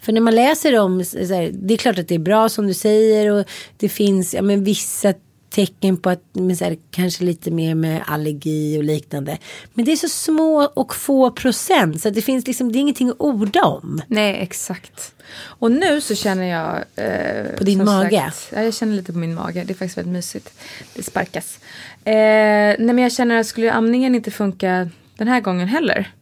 [0.00, 2.66] För när man läser om, så här, det är klart att det är bra som
[2.66, 3.44] du säger och
[3.76, 5.14] det finns ja, men vissa
[5.58, 6.22] tecken på att
[6.60, 9.38] här, kanske lite mer med allergi och liknande.
[9.74, 13.08] Men det är så små och få procent så det finns liksom, det är ingenting
[13.08, 14.02] att orda om.
[14.08, 15.14] Nej, exakt.
[15.44, 16.84] Och nu så känner jag...
[16.96, 18.20] Eh, På din mage?
[18.24, 19.64] Sagt, ja, jag känner lite på min mage.
[19.64, 20.50] Det är faktiskt väldigt mysigt.
[20.94, 21.58] Det sparkas.
[22.04, 26.12] Eh, nej, men jag känner att skulle amningen inte funka den här gången heller.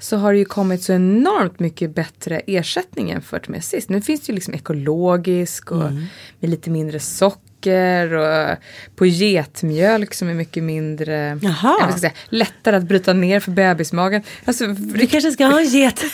[0.00, 3.88] Så har det ju kommit så enormt mycket bättre ersättning jämfört med sist.
[3.88, 6.04] Nu finns det ju liksom ekologisk och Mm.
[6.40, 8.56] med lite mindre socker och
[8.96, 11.76] på getmjölk som är mycket mindre Jaha.
[11.80, 14.22] jag ska säga, lättare att bryta ner för bebismagen.
[14.44, 16.04] Alltså, Du kanske ska ha en get.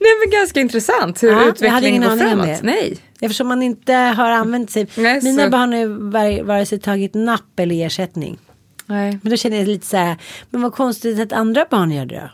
[0.00, 2.46] Nej men ganska intressant hur Ja, utvecklingen ingen går framåt.
[2.46, 2.58] det.
[2.62, 2.96] Nej.
[3.20, 4.86] Eftersom man inte har använt sig.
[4.96, 8.38] Nej, Mina så- barn har vare sig tagit napp eller ersättning.
[8.86, 9.18] Nej.
[9.22, 10.16] Men då känner jag lite så här.
[10.50, 12.30] Men vad konstigt att andra barn gör det då.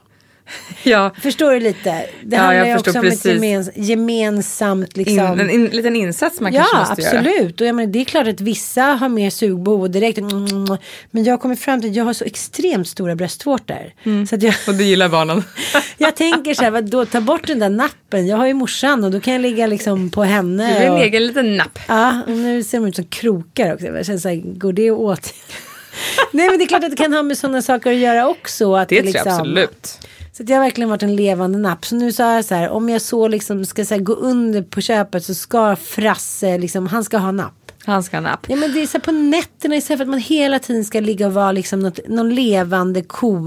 [0.82, 2.06] Ja, Förstår du lite?
[2.22, 3.26] Det Ja, handlar ju också om precis.
[3.26, 5.18] ett gemens, gemensamt liksom.
[5.18, 7.18] in, en in, liten insats man Ja, kanske måste göra.
[7.18, 7.60] absolut.
[7.60, 10.18] Och jag menar, det är klart att vissa har mer sugbehov direkt.
[10.18, 10.66] mm,
[11.10, 13.92] Men jag kommit fram till att jag har så extremt stora bröstvårtor.
[14.04, 14.26] Mm.
[14.26, 15.44] Så att jag, Och du gillar barnen.
[15.98, 18.26] jag tänker så här, då ta bort den där nappen.
[18.26, 20.72] Jag har ju morsan och då kan jag ligga liksom på henne.
[20.74, 21.78] Du vill och, en egen liten napp.
[21.88, 23.86] Ja, och nu ser de ut som krokar också.
[23.86, 25.34] Jag känner så här, går det åt?
[26.32, 28.74] Nej men det är klart att det kan ha med sådana saker att göra också.
[28.74, 29.98] Att Det tror liksom, jag absolut.
[30.36, 31.86] Så jag har verkligen varit en levande napp.
[31.86, 34.62] Så nu sa jag så här, om jag så liksom ska så här, gå under
[34.62, 37.72] på köpet så ska Frasse, liksom, han ska ha napp.
[37.84, 38.46] Han ska ha napp.
[38.48, 41.00] Ja men det är så här på nätterna istället för att man hela tiden ska
[41.00, 43.46] ligga och vara liksom något, någon levande ko.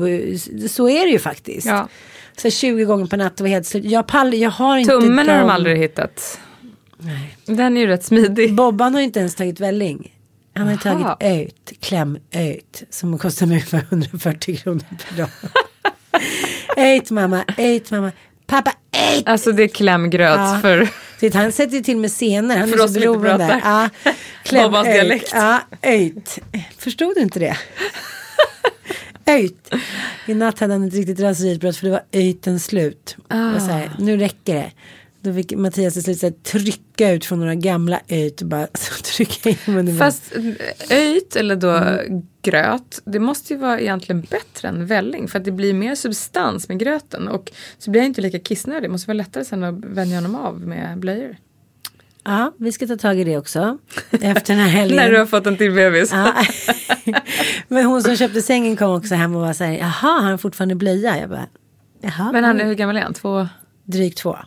[0.69, 1.67] Så är det ju faktiskt.
[1.67, 1.87] Ja.
[2.37, 3.85] Så här 20 gånger per natt var helt slut.
[3.85, 6.39] Jag, pall, jag har inte Tummen har de aldrig hittat.
[7.45, 8.55] Den är ju rätt smidig.
[8.55, 10.13] Bobban har ju inte ens tagit välling.
[10.55, 10.93] Han har ju Jaha.
[10.93, 12.83] tagit öjt, klämöjt.
[12.89, 15.29] Som kostar mig ungefär 140 kronor per dag.
[16.77, 18.11] öjt mamma, öjt mamma.
[18.47, 18.71] Pappa
[19.11, 19.27] öjt.
[19.27, 20.59] Alltså det är klämgröt Ja.
[20.61, 20.87] för
[21.19, 22.57] Titta, han sätter ju till med scener.
[22.57, 23.61] Han För är oss så beroende.
[23.63, 23.89] Ja.
[24.43, 25.31] Kläm, dialekt.
[25.33, 26.39] Ja, öjt.
[26.77, 27.57] Förstod du inte det?
[29.27, 29.73] öjt.
[30.25, 33.17] I natt hade han ett riktigt raseriutbrott för det var öjten slut.
[33.27, 33.59] Ah.
[33.59, 34.71] Så här, nu räcker det.
[35.27, 38.67] Då fick Mattias till slut så här, trycka ut från några gamla öjt och bara
[38.73, 39.97] så trycka in munnen.
[39.97, 42.21] Fast eh, öjt eller då Mm.
[42.41, 45.27] gröt, det måste ju vara egentligen bättre än välling.
[45.27, 47.27] För att det blir mer substans med gröten.
[47.27, 48.83] Och så blir jag inte lika kissnödig.
[48.83, 51.37] Det måste vara lättare sen att vänja honom av med blöjor.
[52.23, 53.77] Ja, vi ska ta tag i det också.
[54.11, 54.95] Efter den här helgen.
[54.97, 56.11] När du har fått en till bebis.
[56.11, 56.33] Ja.
[57.67, 60.37] Men hon som köpte sängen kom också hem och var så här, jaha, har han
[60.37, 61.19] fortfarande blöja?
[61.19, 61.47] Jag bara,
[62.01, 62.31] jaha.
[62.31, 63.13] Men han är, hur gammal är han?
[63.13, 63.47] Två?
[63.83, 64.37] Drygt två.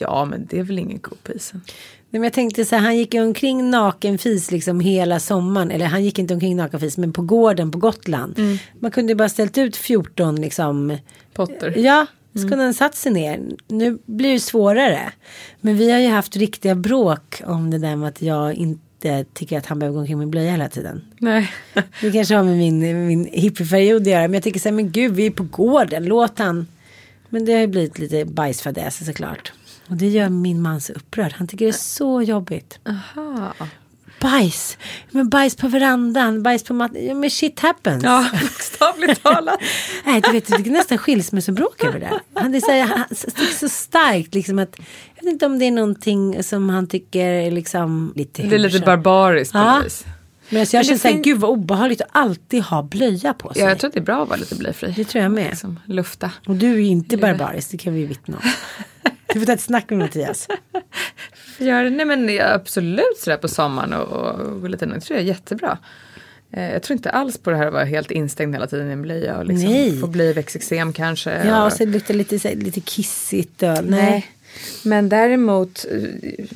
[0.00, 1.60] Ja, men det är väl ingen ko på isen.
[2.12, 5.70] Nej, men jag tänkte så här, han gick ju omkring nakenfis liksom hela sommaren.
[5.70, 8.58] Eller han gick inte omkring nakenfis, men på gården på Gotland.
[8.78, 10.96] Man kunde ju bara ställt ut 14 liksom.
[11.34, 11.74] Potter.
[11.78, 13.40] Ja, så kunde han satt sig ner.
[13.68, 15.12] Nu blir det svårare.
[15.60, 19.58] Men vi har ju haft riktiga bråk om det där med att jag inte tycker
[19.58, 21.04] att han behöver gå omkring med blöja hela tiden.
[21.18, 21.52] Nej.
[22.00, 24.22] Det kanske har med min, min hippieperiod att göra.
[24.22, 26.66] Men jag tycker så här, men gud vi är på gården, låt han.
[27.28, 29.52] Men det har ju blivit lite bajsfadäser såklart.
[29.90, 31.32] Och det gör min man så upprörd.
[31.32, 32.78] Han tycker det är så jobbigt.
[32.88, 33.54] Aha.
[34.20, 34.78] Bajs,
[35.10, 37.06] men bajs på verandan, bajs på mattan.
[37.06, 38.04] Ja, men shit happens.
[38.04, 39.60] Ja, bokstavligt talat.
[40.04, 42.20] Nej, du vet, det är nästan skilsmässobråk över det.
[42.34, 44.76] Han så, här, han sticker så starkt liksom att
[45.16, 48.58] jag vet inte om det är någonting som han tycker är liksom lite Det är
[48.58, 49.80] lite barbariskt på Ja.
[49.84, 50.04] vis.
[50.50, 53.52] Men alltså, jag känner så här, fin- gud vad obehagligt att alltid ha blöja på
[53.54, 53.62] sig.
[53.62, 54.94] Ja, jag tror att det är bra att vara lite blyfri.
[54.96, 55.50] Det tror jag med.
[55.50, 56.30] Liksom, lufta.
[56.46, 58.50] Och du är ju inte barbarisk, det kan vi vittna om.
[59.32, 60.48] Du får ta ett snack med Mattias.
[61.58, 61.90] Gör det.
[61.90, 65.78] Nej men absolut sådär på sommaren och, och gå lite Det tror jag är jättebra.
[66.52, 68.92] Eh, jag tror inte alls på det här att vara helt instängd hela tiden i
[68.92, 70.00] en blöja och liksom Nej.
[70.00, 71.46] få bli växteksem kanske.
[71.46, 73.62] Ja, och, och så luktar lite, lite kissigt.
[73.62, 73.84] Och, nej.
[73.84, 74.26] nej.
[74.84, 75.86] Men däremot,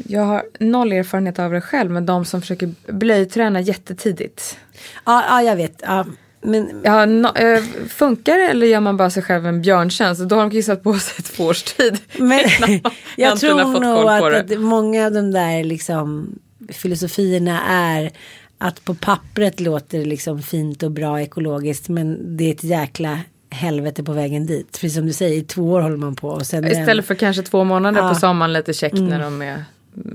[0.07, 4.59] jag har noll erfarenhet av det själv, men de som försöker blöjträna jättetidigt.
[5.05, 5.83] Ja, ja, jag vet.
[5.87, 6.07] Ja,
[6.41, 10.23] men Ja, no, eh, funkar det eller gör man bara sig själv en björntjänst?
[10.23, 11.99] Då har de kissat på sig ett två års tid.
[12.19, 12.41] Men
[13.17, 16.35] jag tror nog att, att många av de där liksom
[16.69, 18.11] filosofierna är
[18.59, 23.21] att på pappret låter det liksom fint och bra ekologiskt men det är ett jäkla
[23.55, 24.77] helvete på vägen dit.
[24.77, 26.29] För som du säger, i två år håller man på.
[26.29, 28.05] Och sen Istället för kanske två månader Ja.
[28.05, 28.15] Mm.
[28.15, 29.65] på sommaren lite käckt när de är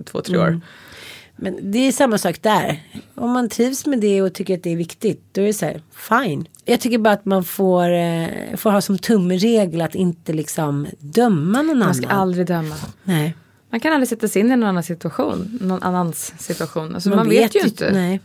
[0.05, 0.61] två, tre år.
[1.35, 2.79] Men det är samma sak där.
[3.15, 5.65] Om man trivs med det och tycker att det är viktigt, då är det så
[5.65, 6.47] här, fine.
[6.65, 11.61] Jag tycker bara att man får, eh, får ha som tumregel att inte liksom döma
[11.61, 12.19] någon Man ska annan.
[12.21, 12.75] aldrig döma.
[13.03, 13.35] Nej.
[13.71, 15.57] Man kan aldrig sätta sig in i någon annan situation.
[15.61, 16.93] Någon annans situation.
[16.95, 17.91] Alltså man, Man vet, ju inte.
[17.93, 18.21] Nej.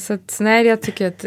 [0.00, 1.24] Så att, nej, jag tycker att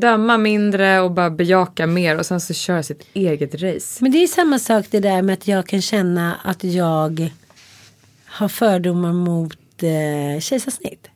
[0.00, 3.98] döma mindre och bara bejaka mer och sen så köra sitt eget race.
[4.04, 7.30] Men det är samma sak det där med att jag kan känna att jag
[8.26, 11.08] har fördomar mot eh, kejsarsnitt.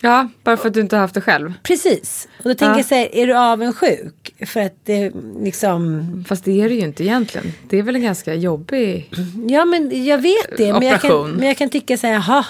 [0.00, 1.52] Ja, bara för att du inte har haft det själv.
[1.62, 2.28] Precis.
[2.38, 2.76] Och då tänker Ja.
[2.78, 4.34] jag säga, är du avundsjuk?
[4.46, 7.52] För att det liksom, Fast det är det ju inte egentligen.
[7.68, 9.10] Det är väl en ganska jobbig...
[9.48, 10.72] ja men jag vet det.
[10.72, 11.30] Men jag, kan, Operation.
[11.30, 12.44] men jag kan tycka så här, jaha.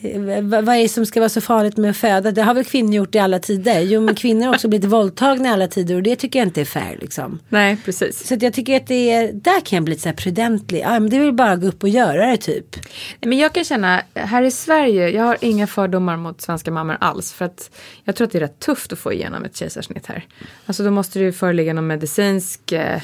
[0.00, 2.30] Eh, Vad är det som ska vara så farligt med att föda?
[2.30, 3.80] Det har väl kvinnor gjort i alla tider?
[3.80, 6.60] Jo men kvinnor har också blivit våldtagna i alla tider och det tycker jag inte
[6.60, 7.38] är fair liksom.
[7.48, 8.26] Nej, precis.
[8.26, 10.80] Så jag tycker att det är, där kan jag bli så här prudentlig.
[10.80, 12.76] Ja men det är väl bara att gå upp och göra det typ.
[13.20, 17.32] Men jag kan känna, här i Sverige, jag har inga fördomar mot svenska mammor alls.
[17.32, 17.70] För att
[18.04, 20.24] jag tror att det är rätt tufft att få igenom ett kejsarsnitt här.
[20.66, 23.00] Alltså då måste det ju föreligga någon medicinsk eh,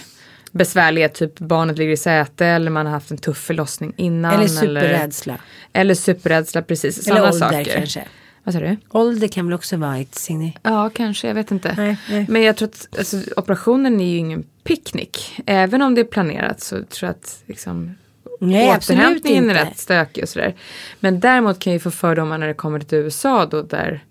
[0.53, 4.35] besvärlighet, typ barnet ligger i säte eller man har haft en tuff förlossning innan.
[4.35, 5.39] Eller superrädsla.
[5.73, 7.09] Eller superrädsla, precis.
[7.09, 7.65] Eller ålder saker.
[7.65, 8.05] kanske.
[8.45, 8.77] Vad sa du?
[8.91, 10.53] Ålder kan väl också vara ett signum.
[10.63, 11.29] Ja, kanske.
[11.29, 11.75] Jag vet inte.
[11.77, 12.27] Nej, nej.
[12.29, 15.41] Men jag tror att alltså, operationen är ju ingen picknick.
[15.47, 17.95] Även om det är planerat så tror jag att liksom,
[18.41, 20.55] Nej, återhämtningen är rätt stökig och sådär.
[21.01, 24.05] Men däremot kan jag ju få fördomar när det kommer till USA då där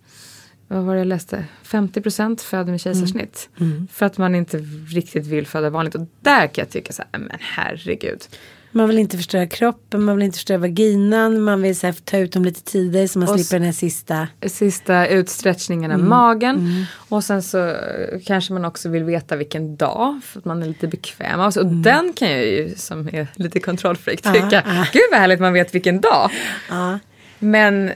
[0.75, 1.45] vad var det jag läste?
[1.65, 3.49] 50% föder med kejsarsnitt.
[3.59, 3.87] Mm.
[3.91, 4.57] För att man inte
[4.95, 5.95] riktigt vill föda vanligt.
[5.95, 8.21] Och där kan jag tycka så här, men herregud.
[8.73, 12.17] Man vill inte förstöra kroppen, man vill inte förstöra vaginan, man vill så här, ta
[12.17, 14.27] ut dem lite tidigare så man Och slipper den här sista.
[14.45, 16.09] Sista utstretchningen av Mm.
[16.09, 16.85] magen.
[17.09, 17.75] Och sen så eh,
[18.25, 20.19] kanske man också vill veta vilken dag.
[20.23, 21.63] För att man är lite bekväm sig.
[21.63, 24.35] Och den kan jag ju som är lite kontrollfreak Mm.
[24.37, 24.63] Ja, tycka.
[24.67, 24.85] ja.
[24.93, 26.31] Gud vad härligt man vet vilken dag.
[26.69, 26.99] Ja.
[27.39, 27.91] Men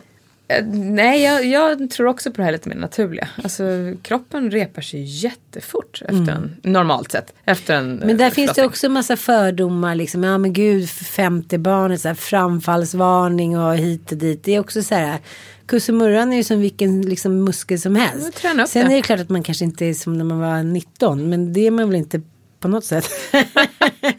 [0.73, 3.27] nej, jag, jag tror också på det här lite mer naturliga.
[3.43, 3.63] Alltså
[4.01, 7.33] kroppen repar sig jättefort efter en, normalt sett.
[7.45, 8.07] Efter en Mm.
[8.07, 9.95] Men där eh, finns det också massa fördomar.
[9.95, 10.23] Liksom.
[10.23, 14.43] Ja men gud, femte barnet, så här, framfallsvarning och hit och dit.
[14.43, 15.19] Det är också så här.
[15.65, 18.37] Kussemurran är ju som vilken liksom, muskel som helst.
[18.41, 18.79] Sen det.
[18.79, 21.29] är det klart att man kanske inte är som när man var 19.
[21.29, 22.21] Men det är man väl inte
[22.59, 23.09] på något sätt.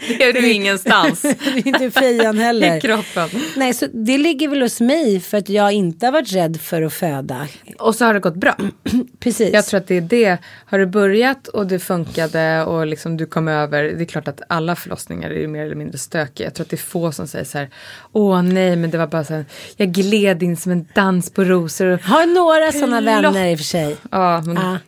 [0.09, 2.80] Det är du ingenstans det är inte fejan i heller.
[2.80, 3.41] kroppen.
[3.57, 6.82] Nej, så det ligger väl hos mig för att jag inte har varit rädd för
[6.82, 7.49] att föda.
[7.78, 8.57] Och så har det gått bra.
[9.20, 9.53] Precis.
[9.53, 10.39] Jag tror att det är det.
[10.66, 13.82] Har du börjat och det funkade och liksom du kom över.
[13.82, 16.47] Det är klart att alla förlossningar är mer eller mindre stökiga.
[16.47, 17.70] Jag tror att det är få som säger så här.
[18.12, 19.45] Åh nej men det var bara så här.
[19.76, 21.99] Jag gled in som en dans på rosor.
[22.03, 23.97] Har några sådana vänner i och för sig.
[24.11, 24.78] Ja, men Ja.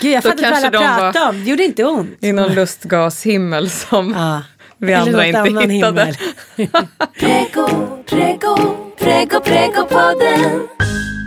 [0.00, 1.44] Gud, jag fattar inte vad kanske alla de var- pratar om.
[1.44, 2.10] Det gjorde inte ont.
[2.20, 4.42] i någon lustgashimmel som Ja.
[4.78, 6.14] vi Eller andra inte hittade.
[7.20, 7.68] Prego,
[8.06, 8.56] prego,
[8.98, 10.68] prego, pregopodden.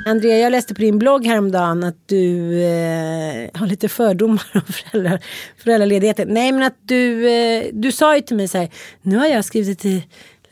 [0.07, 5.19] Andrea, jag läste på din blogg häromdagen att du eh, har lite fördomar om föräldrar,
[5.63, 6.27] föräldraledigheten.
[6.31, 8.69] Nej, men att du, eh, du sa ju till mig så här,
[9.01, 10.03] nu har jag skrivit ett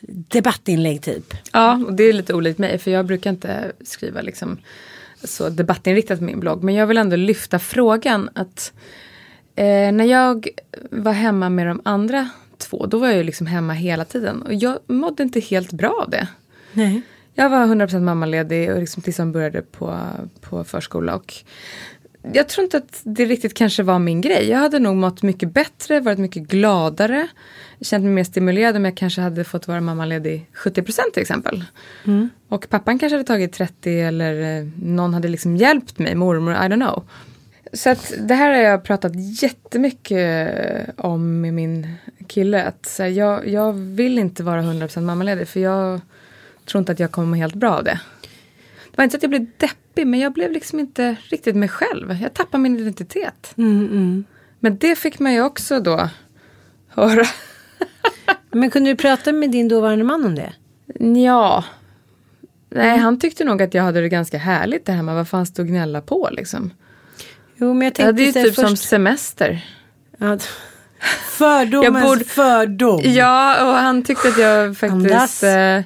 [0.08, 1.34] debattinlägg typ.
[1.52, 4.58] Ja, och det är lite olikt mig för jag brukar inte skriva liksom
[5.24, 6.62] så debattinriktat på min blogg.
[6.62, 8.72] Men jag vill ändå lyfta frågan att
[9.56, 10.48] eh, när jag
[10.90, 14.42] var hemma med de andra två, då var jag ju liksom hemma hela tiden.
[14.42, 16.28] Och jag mådde inte helt bra av det.
[16.72, 17.02] Nej.
[17.34, 19.98] Jag var 100% mammaledig och liksom tills han började på,
[20.40, 21.14] på förskola.
[21.14, 21.34] Och
[22.32, 24.48] jag tror inte att det riktigt kanske var min grej.
[24.48, 27.28] Jag hade nog mått mycket bättre, varit mycket gladare.
[27.80, 31.64] Känt mig mer stimulerad om jag kanske hade fått vara mammaledig 70% till exempel.
[32.48, 36.56] Och pappan kanske hade tagit 30 eller eh, någon hade liksom hjälpt mig, mormor, I
[36.56, 37.04] don't know.
[37.72, 39.12] Så att det här har jag pratat
[39.42, 40.50] jättemycket
[40.96, 41.94] om med min
[42.26, 42.64] kille.
[42.64, 46.00] Att här, jag, jag vill inte vara 100% mammaledig för jag
[46.64, 48.00] tror inte att jag kommer helt bra av det.
[48.90, 51.68] Det var inte så att jag blev deppig men jag blev liksom inte riktigt mig
[51.68, 52.16] själv.
[52.22, 53.54] Jag tappade min identitet.
[53.58, 54.24] Mm,
[54.60, 56.08] Men det fick man ju också då
[56.88, 57.24] höra.
[58.50, 60.52] Men kunde du prata med din dåvarande man om det?
[61.20, 61.64] Ja.
[62.70, 65.52] Nej, han tyckte nog att jag hade det ganska härligt det här med vad fanns
[65.54, 66.70] det att gnälla på liksom.
[67.56, 69.64] Jo, men jag Ja, tänkte det är typ som först- semester.
[70.18, 70.38] Ja,
[71.28, 73.00] fördomens Jag borde- fördom.
[73.04, 74.80] Ja, och han tyckte att jag Andas.
[74.80, 75.42] faktiskt...
[75.42, 75.80] Eh,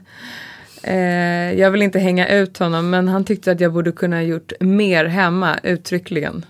[0.88, 4.22] eh, jag vill inte hänga ut honom, men han tyckte att jag borde kunna ha
[4.22, 6.44] gjort mer hemma, uttryckligen.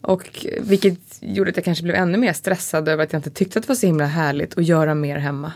[0.00, 3.58] Och vilket gjorde att jag kanske blev ännu mer stressad över att jag inte tyckte
[3.58, 5.52] att det var så himla härligt att göra mer hemma.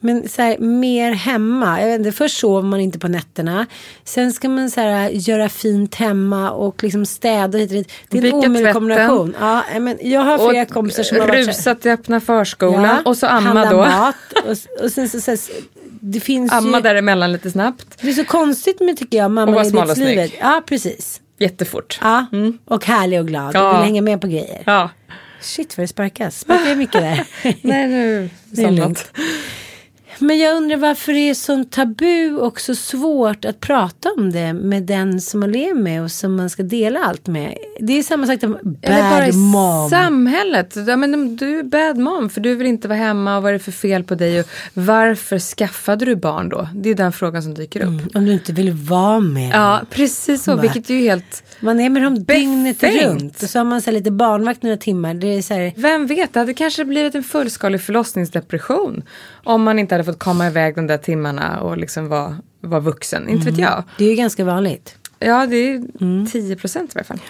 [0.00, 1.80] Men så här, mer hemma.
[1.80, 3.66] Jag vet inte, först sover man inte på nätterna.
[4.04, 7.92] Sen ska man så här, göra fint hemma och liksom städa hit och dit.
[8.08, 9.36] Det är en omöjlig kombination.
[9.40, 12.82] Ja, men jag har flera kompisar som har varit så här- rusa till öppna förskolan
[12.84, 13.76] Ja, och så amma då.
[13.76, 15.38] Mat, och, och sen så, så här,
[16.00, 17.86] det finns Amma ju, däremellan lite snabbt.
[18.00, 19.96] Det är så konstigt med tycker jag vara smal och.
[20.40, 21.20] Ja, precis.
[21.38, 21.98] Jättefort.
[22.02, 22.26] Ja,
[22.64, 23.54] och härlig och glad.
[23.54, 23.70] Ja.
[23.70, 24.62] Och vill hänga med på grejer.
[24.66, 24.90] Ja.
[25.40, 26.40] Shit vad det sparkas.
[26.40, 27.26] Sparkar jag mycket där?
[27.62, 29.10] Nej, nu Det är lugnt.
[30.18, 34.52] Men jag undrar varför det är så tabu och så svårt att prata om det
[34.52, 37.56] med den som man lever med och som man ska dela allt med.
[37.80, 39.90] Det är samma sak som bara bad mom.
[39.90, 40.76] samhället.
[40.86, 43.52] Ja, men du är bad mom för du vill inte vara hemma och vad är
[43.52, 46.68] det för fel på dig och varför skaffade du barn då?
[46.74, 48.16] Det är den frågan som dyker upp.
[48.16, 49.50] Om du inte vill vara med.
[49.54, 50.62] Ja, precis så, Va?
[50.62, 51.42] vilket är ju helt...
[51.60, 53.42] Man är med dem dygnet runt.
[53.42, 55.14] Och så har man så lite barnvakt några timmar.
[55.14, 59.02] Det är så här, Vem vet, det hade kanske blivit en fullskalig förlossningsdepression
[59.44, 63.28] om man inte hade fått komma iväg de där timmarna och liksom vara, vara vuxen.
[63.28, 63.84] Inte vet jag.
[63.98, 64.96] det är ju ganska vanligt.
[65.18, 67.20] Ja, det är 10 procent i alla fall.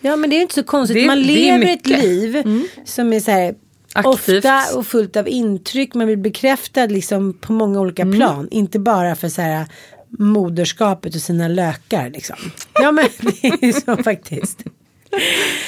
[0.00, 0.96] Ja men det är inte så konstigt.
[0.96, 2.42] Det man lever ett liv
[2.84, 3.54] som är så här
[3.94, 4.36] Aktivt.
[4.44, 5.94] ofta och fullt av intryck.
[5.94, 8.48] Man blir bekräftad liksom på många olika plan.
[8.50, 9.66] Inte bara för så här
[10.08, 12.36] moderskapet och sina lökar liksom.
[12.74, 14.64] Ja men det är så faktiskt.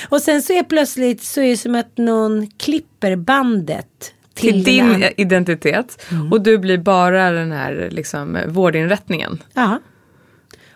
[0.09, 4.65] Och sen så är plötsligt så är det som att någon klipper bandet till, Till
[4.65, 6.05] din an- identitet.
[6.31, 9.43] Och du blir bara den här liksom, vårdinrättningen.
[9.55, 9.79] Ja.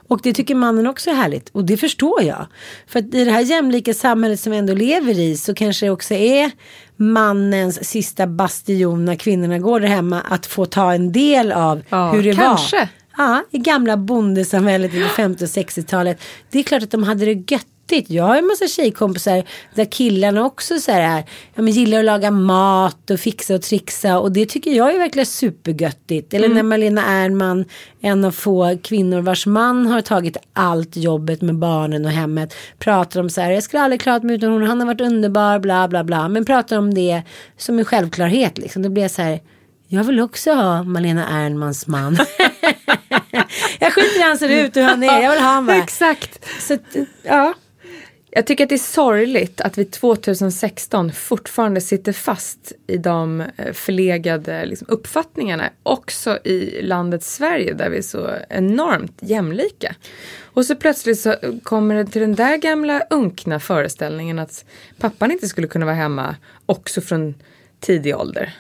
[0.09, 1.49] Och det tycker mannen också är härligt.
[1.49, 2.47] Och det förstår jag.
[2.87, 5.91] För att i det här jämlika samhället som vi ändå lever i så kanske det
[5.91, 6.51] också är
[6.97, 12.13] mannens sista bastion när kvinnorna går där hemma att få ta en del av Ja,
[12.13, 12.77] hur det kanske.
[12.77, 12.89] var.
[13.19, 16.21] Ja, i gamla bondesamhället i 50 och 60-talet.
[16.51, 18.11] Det är klart att de hade det gött göttigt.
[18.11, 21.25] Jag har en massa tjejkompisar där killarna också så här,
[21.55, 24.19] ja, men gillar att laga mat och fixa och trixa.
[24.19, 26.35] Och det tycker jag är verkligen supergöttigt.
[26.35, 27.65] Eller när Malena Ernman,
[28.01, 32.55] en av få kvinnor vars man har tagit allt jobbet med barnen och hemmet.
[32.79, 35.59] Pratar om så här, jag skulle aldrig klarat mig utan honom, han har varit underbar,
[35.59, 36.29] bla bla bla.
[36.29, 37.23] Men pratar om det
[37.57, 38.83] som en självklarhet liksom.
[38.83, 39.41] Det blir så här,
[39.89, 42.19] jag vill också ha Malena Ernmans man.
[43.79, 45.23] jag skiter i hur han ser ut och hur han är.
[45.23, 45.71] Jag vill ha honom.
[45.83, 46.45] Exakt.
[46.61, 46.79] Så
[47.23, 47.55] ja.
[48.37, 53.73] Jag tycker att det är sorgligt att vi 2016 fortfarande sitter fast i de eh,
[53.73, 55.71] förlegade liksom, uppfattningarna.
[55.83, 59.95] Också i landet Sverige där vi är så enormt jämlika.
[60.43, 64.65] Och så plötsligt så kommer det till den där gamla unkna föreställningen att
[64.99, 67.35] pappan inte skulle kunna vara hemma också från
[67.81, 68.53] tidig ålder.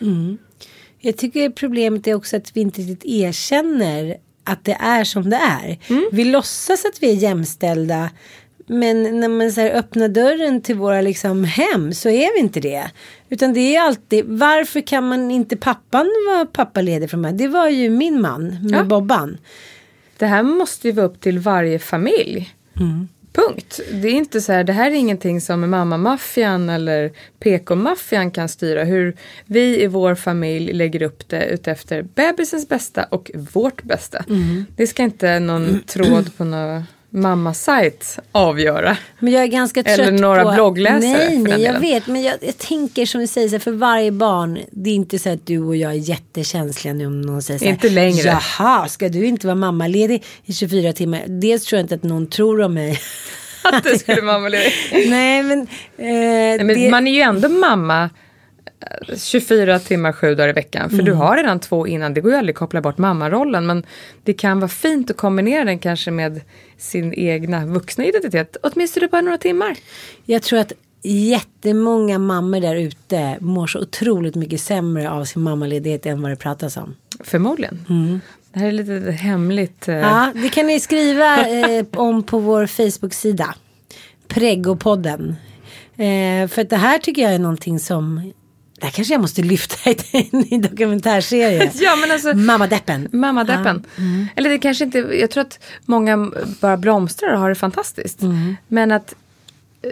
[0.98, 5.36] Jag tycker problemet är också att vi inte riktigt erkänner att det är som det
[5.36, 5.78] är.
[6.12, 8.10] Vi låtsas att vi är jämställda.
[8.66, 12.60] Men när man så här öppnar dörren till våra liksom hem så är vi inte
[12.60, 12.90] det.
[13.28, 17.32] Utan det är alltid, varför kan man inte pappan vara pappaledig från mig?
[17.32, 18.84] Det var ju min man med Ja.
[18.84, 19.38] Bobban.
[20.18, 22.54] Det här måste ju vara upp till varje familj.
[23.32, 23.80] Punkt.
[23.92, 28.84] Det är inte så här, det här är ingenting som mammamaffian eller PK-maffian kan styra.
[28.84, 34.24] Hur vi i vår familj lägger upp det utefter bebisens bästa och vårt bästa.
[34.76, 38.96] Det ska inte någon tråd på någon mammasajt avgöra.
[39.18, 40.52] Men jag är ganska trött Eller några på...
[40.52, 41.80] bloggläsare, Nej, nej, jag delen.
[41.80, 42.06] vet.
[42.06, 44.58] Men jag, jag tänker som du säger, här, för varje barn.
[44.70, 47.64] Det är inte så att du och jag är jättekänsliga nu om någon säger så
[47.64, 47.72] här.
[47.72, 48.38] Inte längre.
[48.58, 51.22] Jaha, ska du inte vara mammaledig i 24 timmar?
[51.26, 53.00] Dels tror jag inte att någon tror om mig.
[53.62, 54.72] Att det skulle mammaledig.
[55.10, 55.60] nej, men...
[55.60, 55.66] Eh,
[55.98, 58.10] Nej, men det, Man är ju ändå mamma
[59.16, 60.90] 24 timmar, sju dagar i veckan.
[60.90, 62.14] För du har redan två innan.
[62.14, 63.66] Det går ju aldrig att koppla bort mammarollen.
[63.66, 63.84] Men
[64.22, 66.40] det kan vara fint att kombinera den kanske med
[66.78, 68.56] sin egna vuxna identitet.
[68.62, 69.76] Åtminstone bara några timmar.
[70.24, 70.72] Jag tror att
[71.02, 76.36] jättemånga mammor där ute mår så otroligt mycket sämre av sin mammaledighet än vad det
[76.36, 76.94] pratas om.
[77.20, 77.84] Förmodligen.
[78.52, 79.88] Det här är lite hemligt.
[79.88, 83.54] eh, Ja, det kan ni skriva eh, om på vår Facebook-sida.
[84.28, 85.36] Pregopodden.
[85.96, 88.32] Eh, för det här tycker jag är någonting som
[88.80, 89.96] det här kanske jag måste lyfta i
[90.50, 91.72] en dokumentärserie.
[91.80, 93.08] Ja, men alltså- Mammadeppen.
[93.12, 93.84] Mammadeppen.
[94.36, 98.20] Eller det kanske inte, jag tror att många bara blomstrar och har det fantastiskt.
[98.68, 99.14] Men att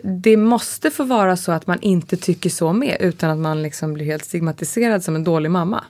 [0.03, 3.95] det måste få vara så att man inte tycker så med utan att man liksom
[3.95, 5.85] blir helt stigmatiserad som en dålig mamma.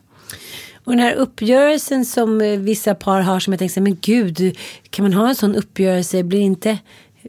[0.84, 4.57] Och den här uppgörelsen som eh, vissa par har som jag tänker men gud,
[4.90, 6.22] kan man ha en sån uppgörelse?
[6.22, 6.78] Blir inte,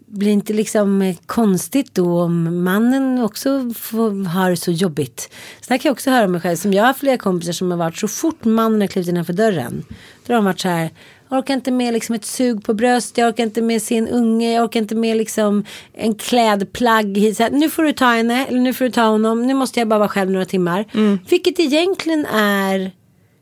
[0.05, 5.29] blir inte liksom eh, konstigt då om mannen också får, har det så jobbigt?
[5.61, 6.55] Så där kan jag också höra mig själv.
[6.55, 9.83] Som jag har flera kompisar som har varit så fort mannen har klivit innanför dörren.
[10.25, 10.89] Då har de varit så här.
[11.29, 14.53] Jag orkar inte med liksom ett sug på bröst, jag orkar inte med sin unge,
[14.53, 17.17] jag orkar inte med liksom en klädplagg.
[17.17, 17.37] hit.
[17.37, 19.79] Så här, nu får du ta henne, eller nu får du ta honom, nu måste
[19.79, 20.85] jag bara vara själv några timmar.
[21.29, 22.91] Vilket egentligen är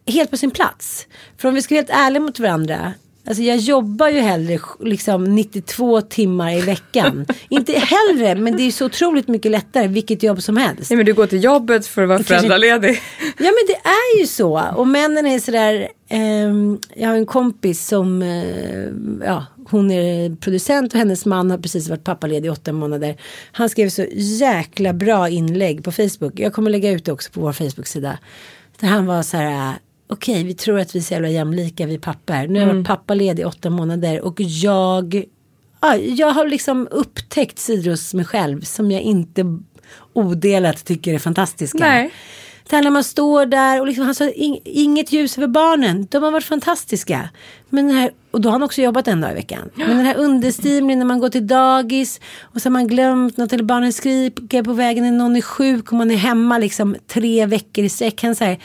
[0.08, 1.08] helt på sin plats.
[1.38, 2.93] För om vi ska vara helt ärliga mot varandra.
[3.28, 7.26] Alltså jag jobbar ju hellre liksom 92 timmar i veckan.
[7.49, 10.89] Inte hellre, men det är så otroligt mycket lättare vilket jobb som helst.
[10.89, 13.01] Nej men du går till jobbet för att vara föräldraledig.
[13.19, 14.61] Ja men det är ju så.
[14.76, 15.88] Och männen är sådär.
[16.09, 18.21] ehm, jag har en kompis som.
[18.21, 23.17] eh, ja, hon är producent och hennes man har precis varit pappaledig i åtta månader.
[23.51, 26.39] Han skrev så jäkla bra inlägg på Facebook.
[26.39, 28.17] Jag kommer lägga ut det också på vår Facebook-sida.
[28.80, 29.74] Där han var så här.
[30.08, 32.47] Okej, vi tror att vi är så jävla jämlika vi pappor.
[32.47, 35.24] Nu har jag varit pappaledig i åtta månader och jag
[35.82, 39.60] ja, jag har liksom upptäckt sidor hos mig själv som jag inte
[40.14, 41.78] odelat tycker är fantastiska.
[41.78, 42.12] Nej.
[42.70, 46.08] Det här när man står där och liksom, han sa "Ing- inget ljus över barnen.
[46.12, 47.30] De har varit fantastiska.
[47.70, 49.70] Men här, och då har han också jobbat en dag i veckan.
[49.76, 53.54] Men den här understimningen när man går till dagis och så har man glömt något
[53.54, 57.45] eller barnen skriker på vägen när någon är sjuk och man är hemma liksom tre
[57.45, 58.24] veckor i sträck.
[58.24, 58.58] Han säger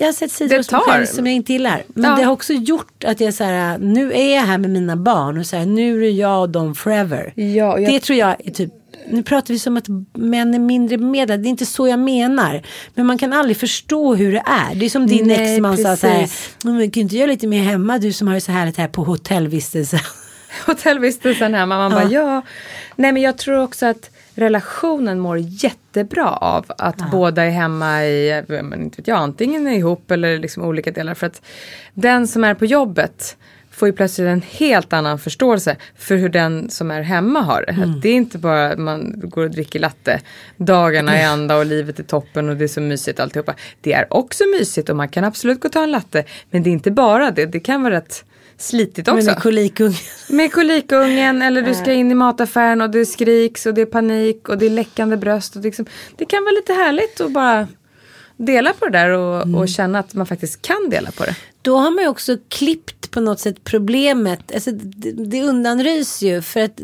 [0.00, 1.82] jag har sett sidor hos mig själv som jag inte gillar.
[1.88, 2.16] Men Ja.
[2.16, 5.38] det har också gjort att jag så här, nu är jag här med mina barn
[5.38, 7.32] och så här, nu är jag och dem forever.
[7.36, 8.70] Ja, och jag- Det tror jag är typ,
[9.10, 11.42] nu pratar vi som att män är mindre bemedlade.
[11.42, 12.62] Det är inte så jag menar.
[12.94, 14.74] Men man kan aldrig förstå hur det är.
[14.74, 16.56] Det är som din Nej, exman sa så här, precis.
[16.64, 19.04] "Men kan inte göra lite mer hemma du som har det så härligt här på
[19.04, 20.00] hotellvistelse.
[20.66, 21.76] hotellvistelsen hemma.
[21.78, 22.42] Man bara ja.
[22.96, 28.44] Nej men jag tror också att relationen mår jättebra av att båda är hemma i,
[28.48, 31.14] ja, men inte vet jag, antingen är ihop eller liksom olika delar.
[31.14, 31.42] För att
[31.94, 33.36] den som är på jobbet
[33.70, 37.82] får ju plötsligt en helt annan förståelse för hur den som är hemma har det.
[37.82, 40.20] Att Det är inte bara att man går och dricker latte
[40.56, 43.54] dagarna är ända och livet är toppen och det är så mysigt alltihopa.
[43.80, 46.24] Det är också mysigt och man kan absolut gå och ta en latte.
[46.50, 48.24] Men det är inte bara det, det kan vara rätt
[48.58, 49.24] slitigt också.
[49.26, 49.94] med kolikungen.
[50.28, 54.48] Med kolikungen eller du ska in i mataffären och det skriks och det är panik
[54.48, 55.56] och det är läckande bröst.
[55.56, 55.86] Och det, liksom,
[56.16, 57.68] det kan vara lite härligt att bara
[58.36, 59.54] dela på det där och, Mm.
[59.54, 61.36] och känna att man faktiskt kan dela på det.
[61.62, 64.52] Då har man ju också klippt på något sätt problemet.
[64.54, 66.80] Alltså, det, det undanröjs ju för att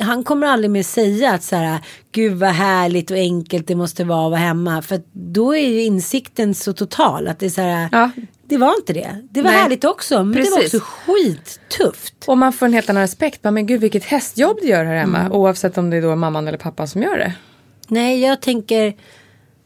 [0.00, 1.78] han kommer aldrig mer säga att så här,
[2.12, 4.82] gud vad härligt och enkelt det måste vara att vara hemma.
[4.82, 8.10] För då är ju insikten så total att det är så här, Ja.
[8.48, 9.26] Det var inte det.
[9.30, 9.60] Det var Nej.
[9.60, 10.74] härligt också, men det var Precis.
[10.74, 12.14] också skittufft.
[12.26, 13.44] Och man får en helt annan respekt.
[13.44, 15.18] Men gud vilket hästjobb du gör här hemma.
[15.18, 15.32] Mm.
[15.32, 17.32] Oavsett om det är då mamman eller pappan som gör det.
[17.88, 18.96] Nej, jag tänker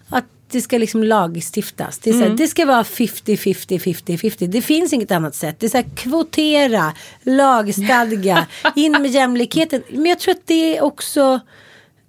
[0.08, 1.98] att det ska liksom lagstiftas.
[1.98, 4.46] Det, är så här, det ska vara 50, 50, 50, 50.
[4.46, 5.60] Det finns inget annat sätt.
[5.60, 9.82] Det är så här, kvotera, lagstadga, in med jämlikheten.
[9.90, 11.40] Men jag tror att det är också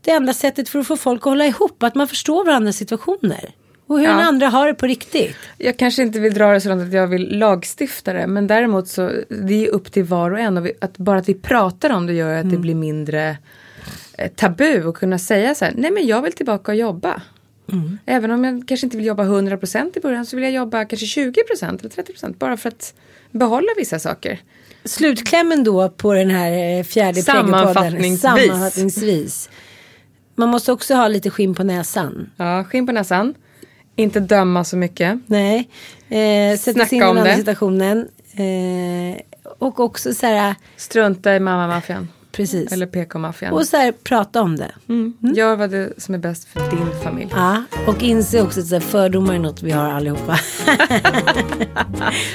[0.01, 1.83] det enda sättet för att få folk att hålla ihop.
[1.83, 3.51] Att man förstår varandras situationer.
[3.91, 4.11] Och hur Ja.
[4.11, 5.35] den andra har det på riktigt.
[5.57, 8.27] Jag kanske inte vill dra det så långt att jag vill lagstifta det.
[8.27, 10.57] Men däremot så det är upp till var och en.
[10.57, 13.37] Och vi, att bara att vi pratar om det gör att det blir mindre
[14.17, 14.83] eh, tabu.
[14.83, 15.73] Och kunna säga så här.
[15.77, 17.21] Nej men jag vill tillbaka och jobba.
[18.05, 21.05] Även om jag kanske inte vill jobba 100% i början så vill jag jobba kanske
[21.05, 22.93] 20% eller 30% bara för att
[23.31, 24.39] behålla vissa saker.
[24.85, 28.21] Slutklämmen då på den här eh, fjärde Sammanfattningsvis.
[28.21, 29.49] Sammanfattningsvis.
[30.35, 32.29] Man måste också ha lite skinn på näsan.
[32.37, 33.33] Ja, skinn på näsan.
[33.95, 35.19] Inte döma så mycket.
[35.25, 35.69] Nej.
[36.09, 38.07] Eh, sätta sig in i om den andra situationen.
[38.35, 39.21] Eh,
[39.59, 42.07] och också så här, Strunta i mamma-maffian.
[42.31, 42.71] precis.
[42.71, 43.53] Eller PK-maffian.
[43.53, 44.71] Och så här, prata om det.
[44.89, 45.13] Mm.
[45.19, 47.29] Gör vad det som är bäst för din familj.
[47.35, 50.35] Ja, och inse också att så här, fördomar är något vi har allihopa.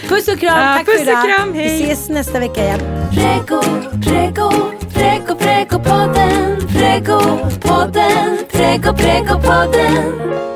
[0.09, 1.25] puss och kram, Ja, tack puss för och idag.
[1.39, 1.83] kram, hej.
[1.83, 2.81] Vi ses nästa vecka igen.
[3.15, 3.63] Prego,
[4.05, 4.51] prego,
[4.95, 6.57] prego, pregopodden.
[6.69, 10.56] Pregopodden, prego, pregopodden.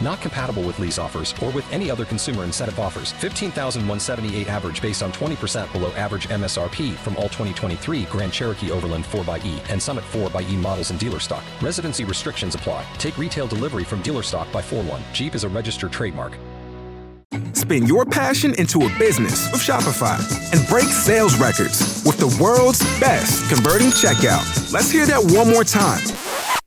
[0.00, 3.12] Not compatible with lease offers or with any other consumer incentive offers.
[3.12, 9.70] 15,178 average based on 20% below average MSRP from all 2023 Grand Cherokee Overland 4xE
[9.70, 11.44] and Summit 4xE models in dealer stock.
[11.60, 12.84] Residency restrictions apply.
[12.98, 15.02] Take retail delivery from dealer stock by 4 1.
[15.12, 16.36] Jeep is a registered trademark.
[17.54, 20.18] Spin your passion into a business with Shopify
[20.52, 24.72] and break sales records with the world's best converting checkout.
[24.72, 26.02] Let's hear that one more time.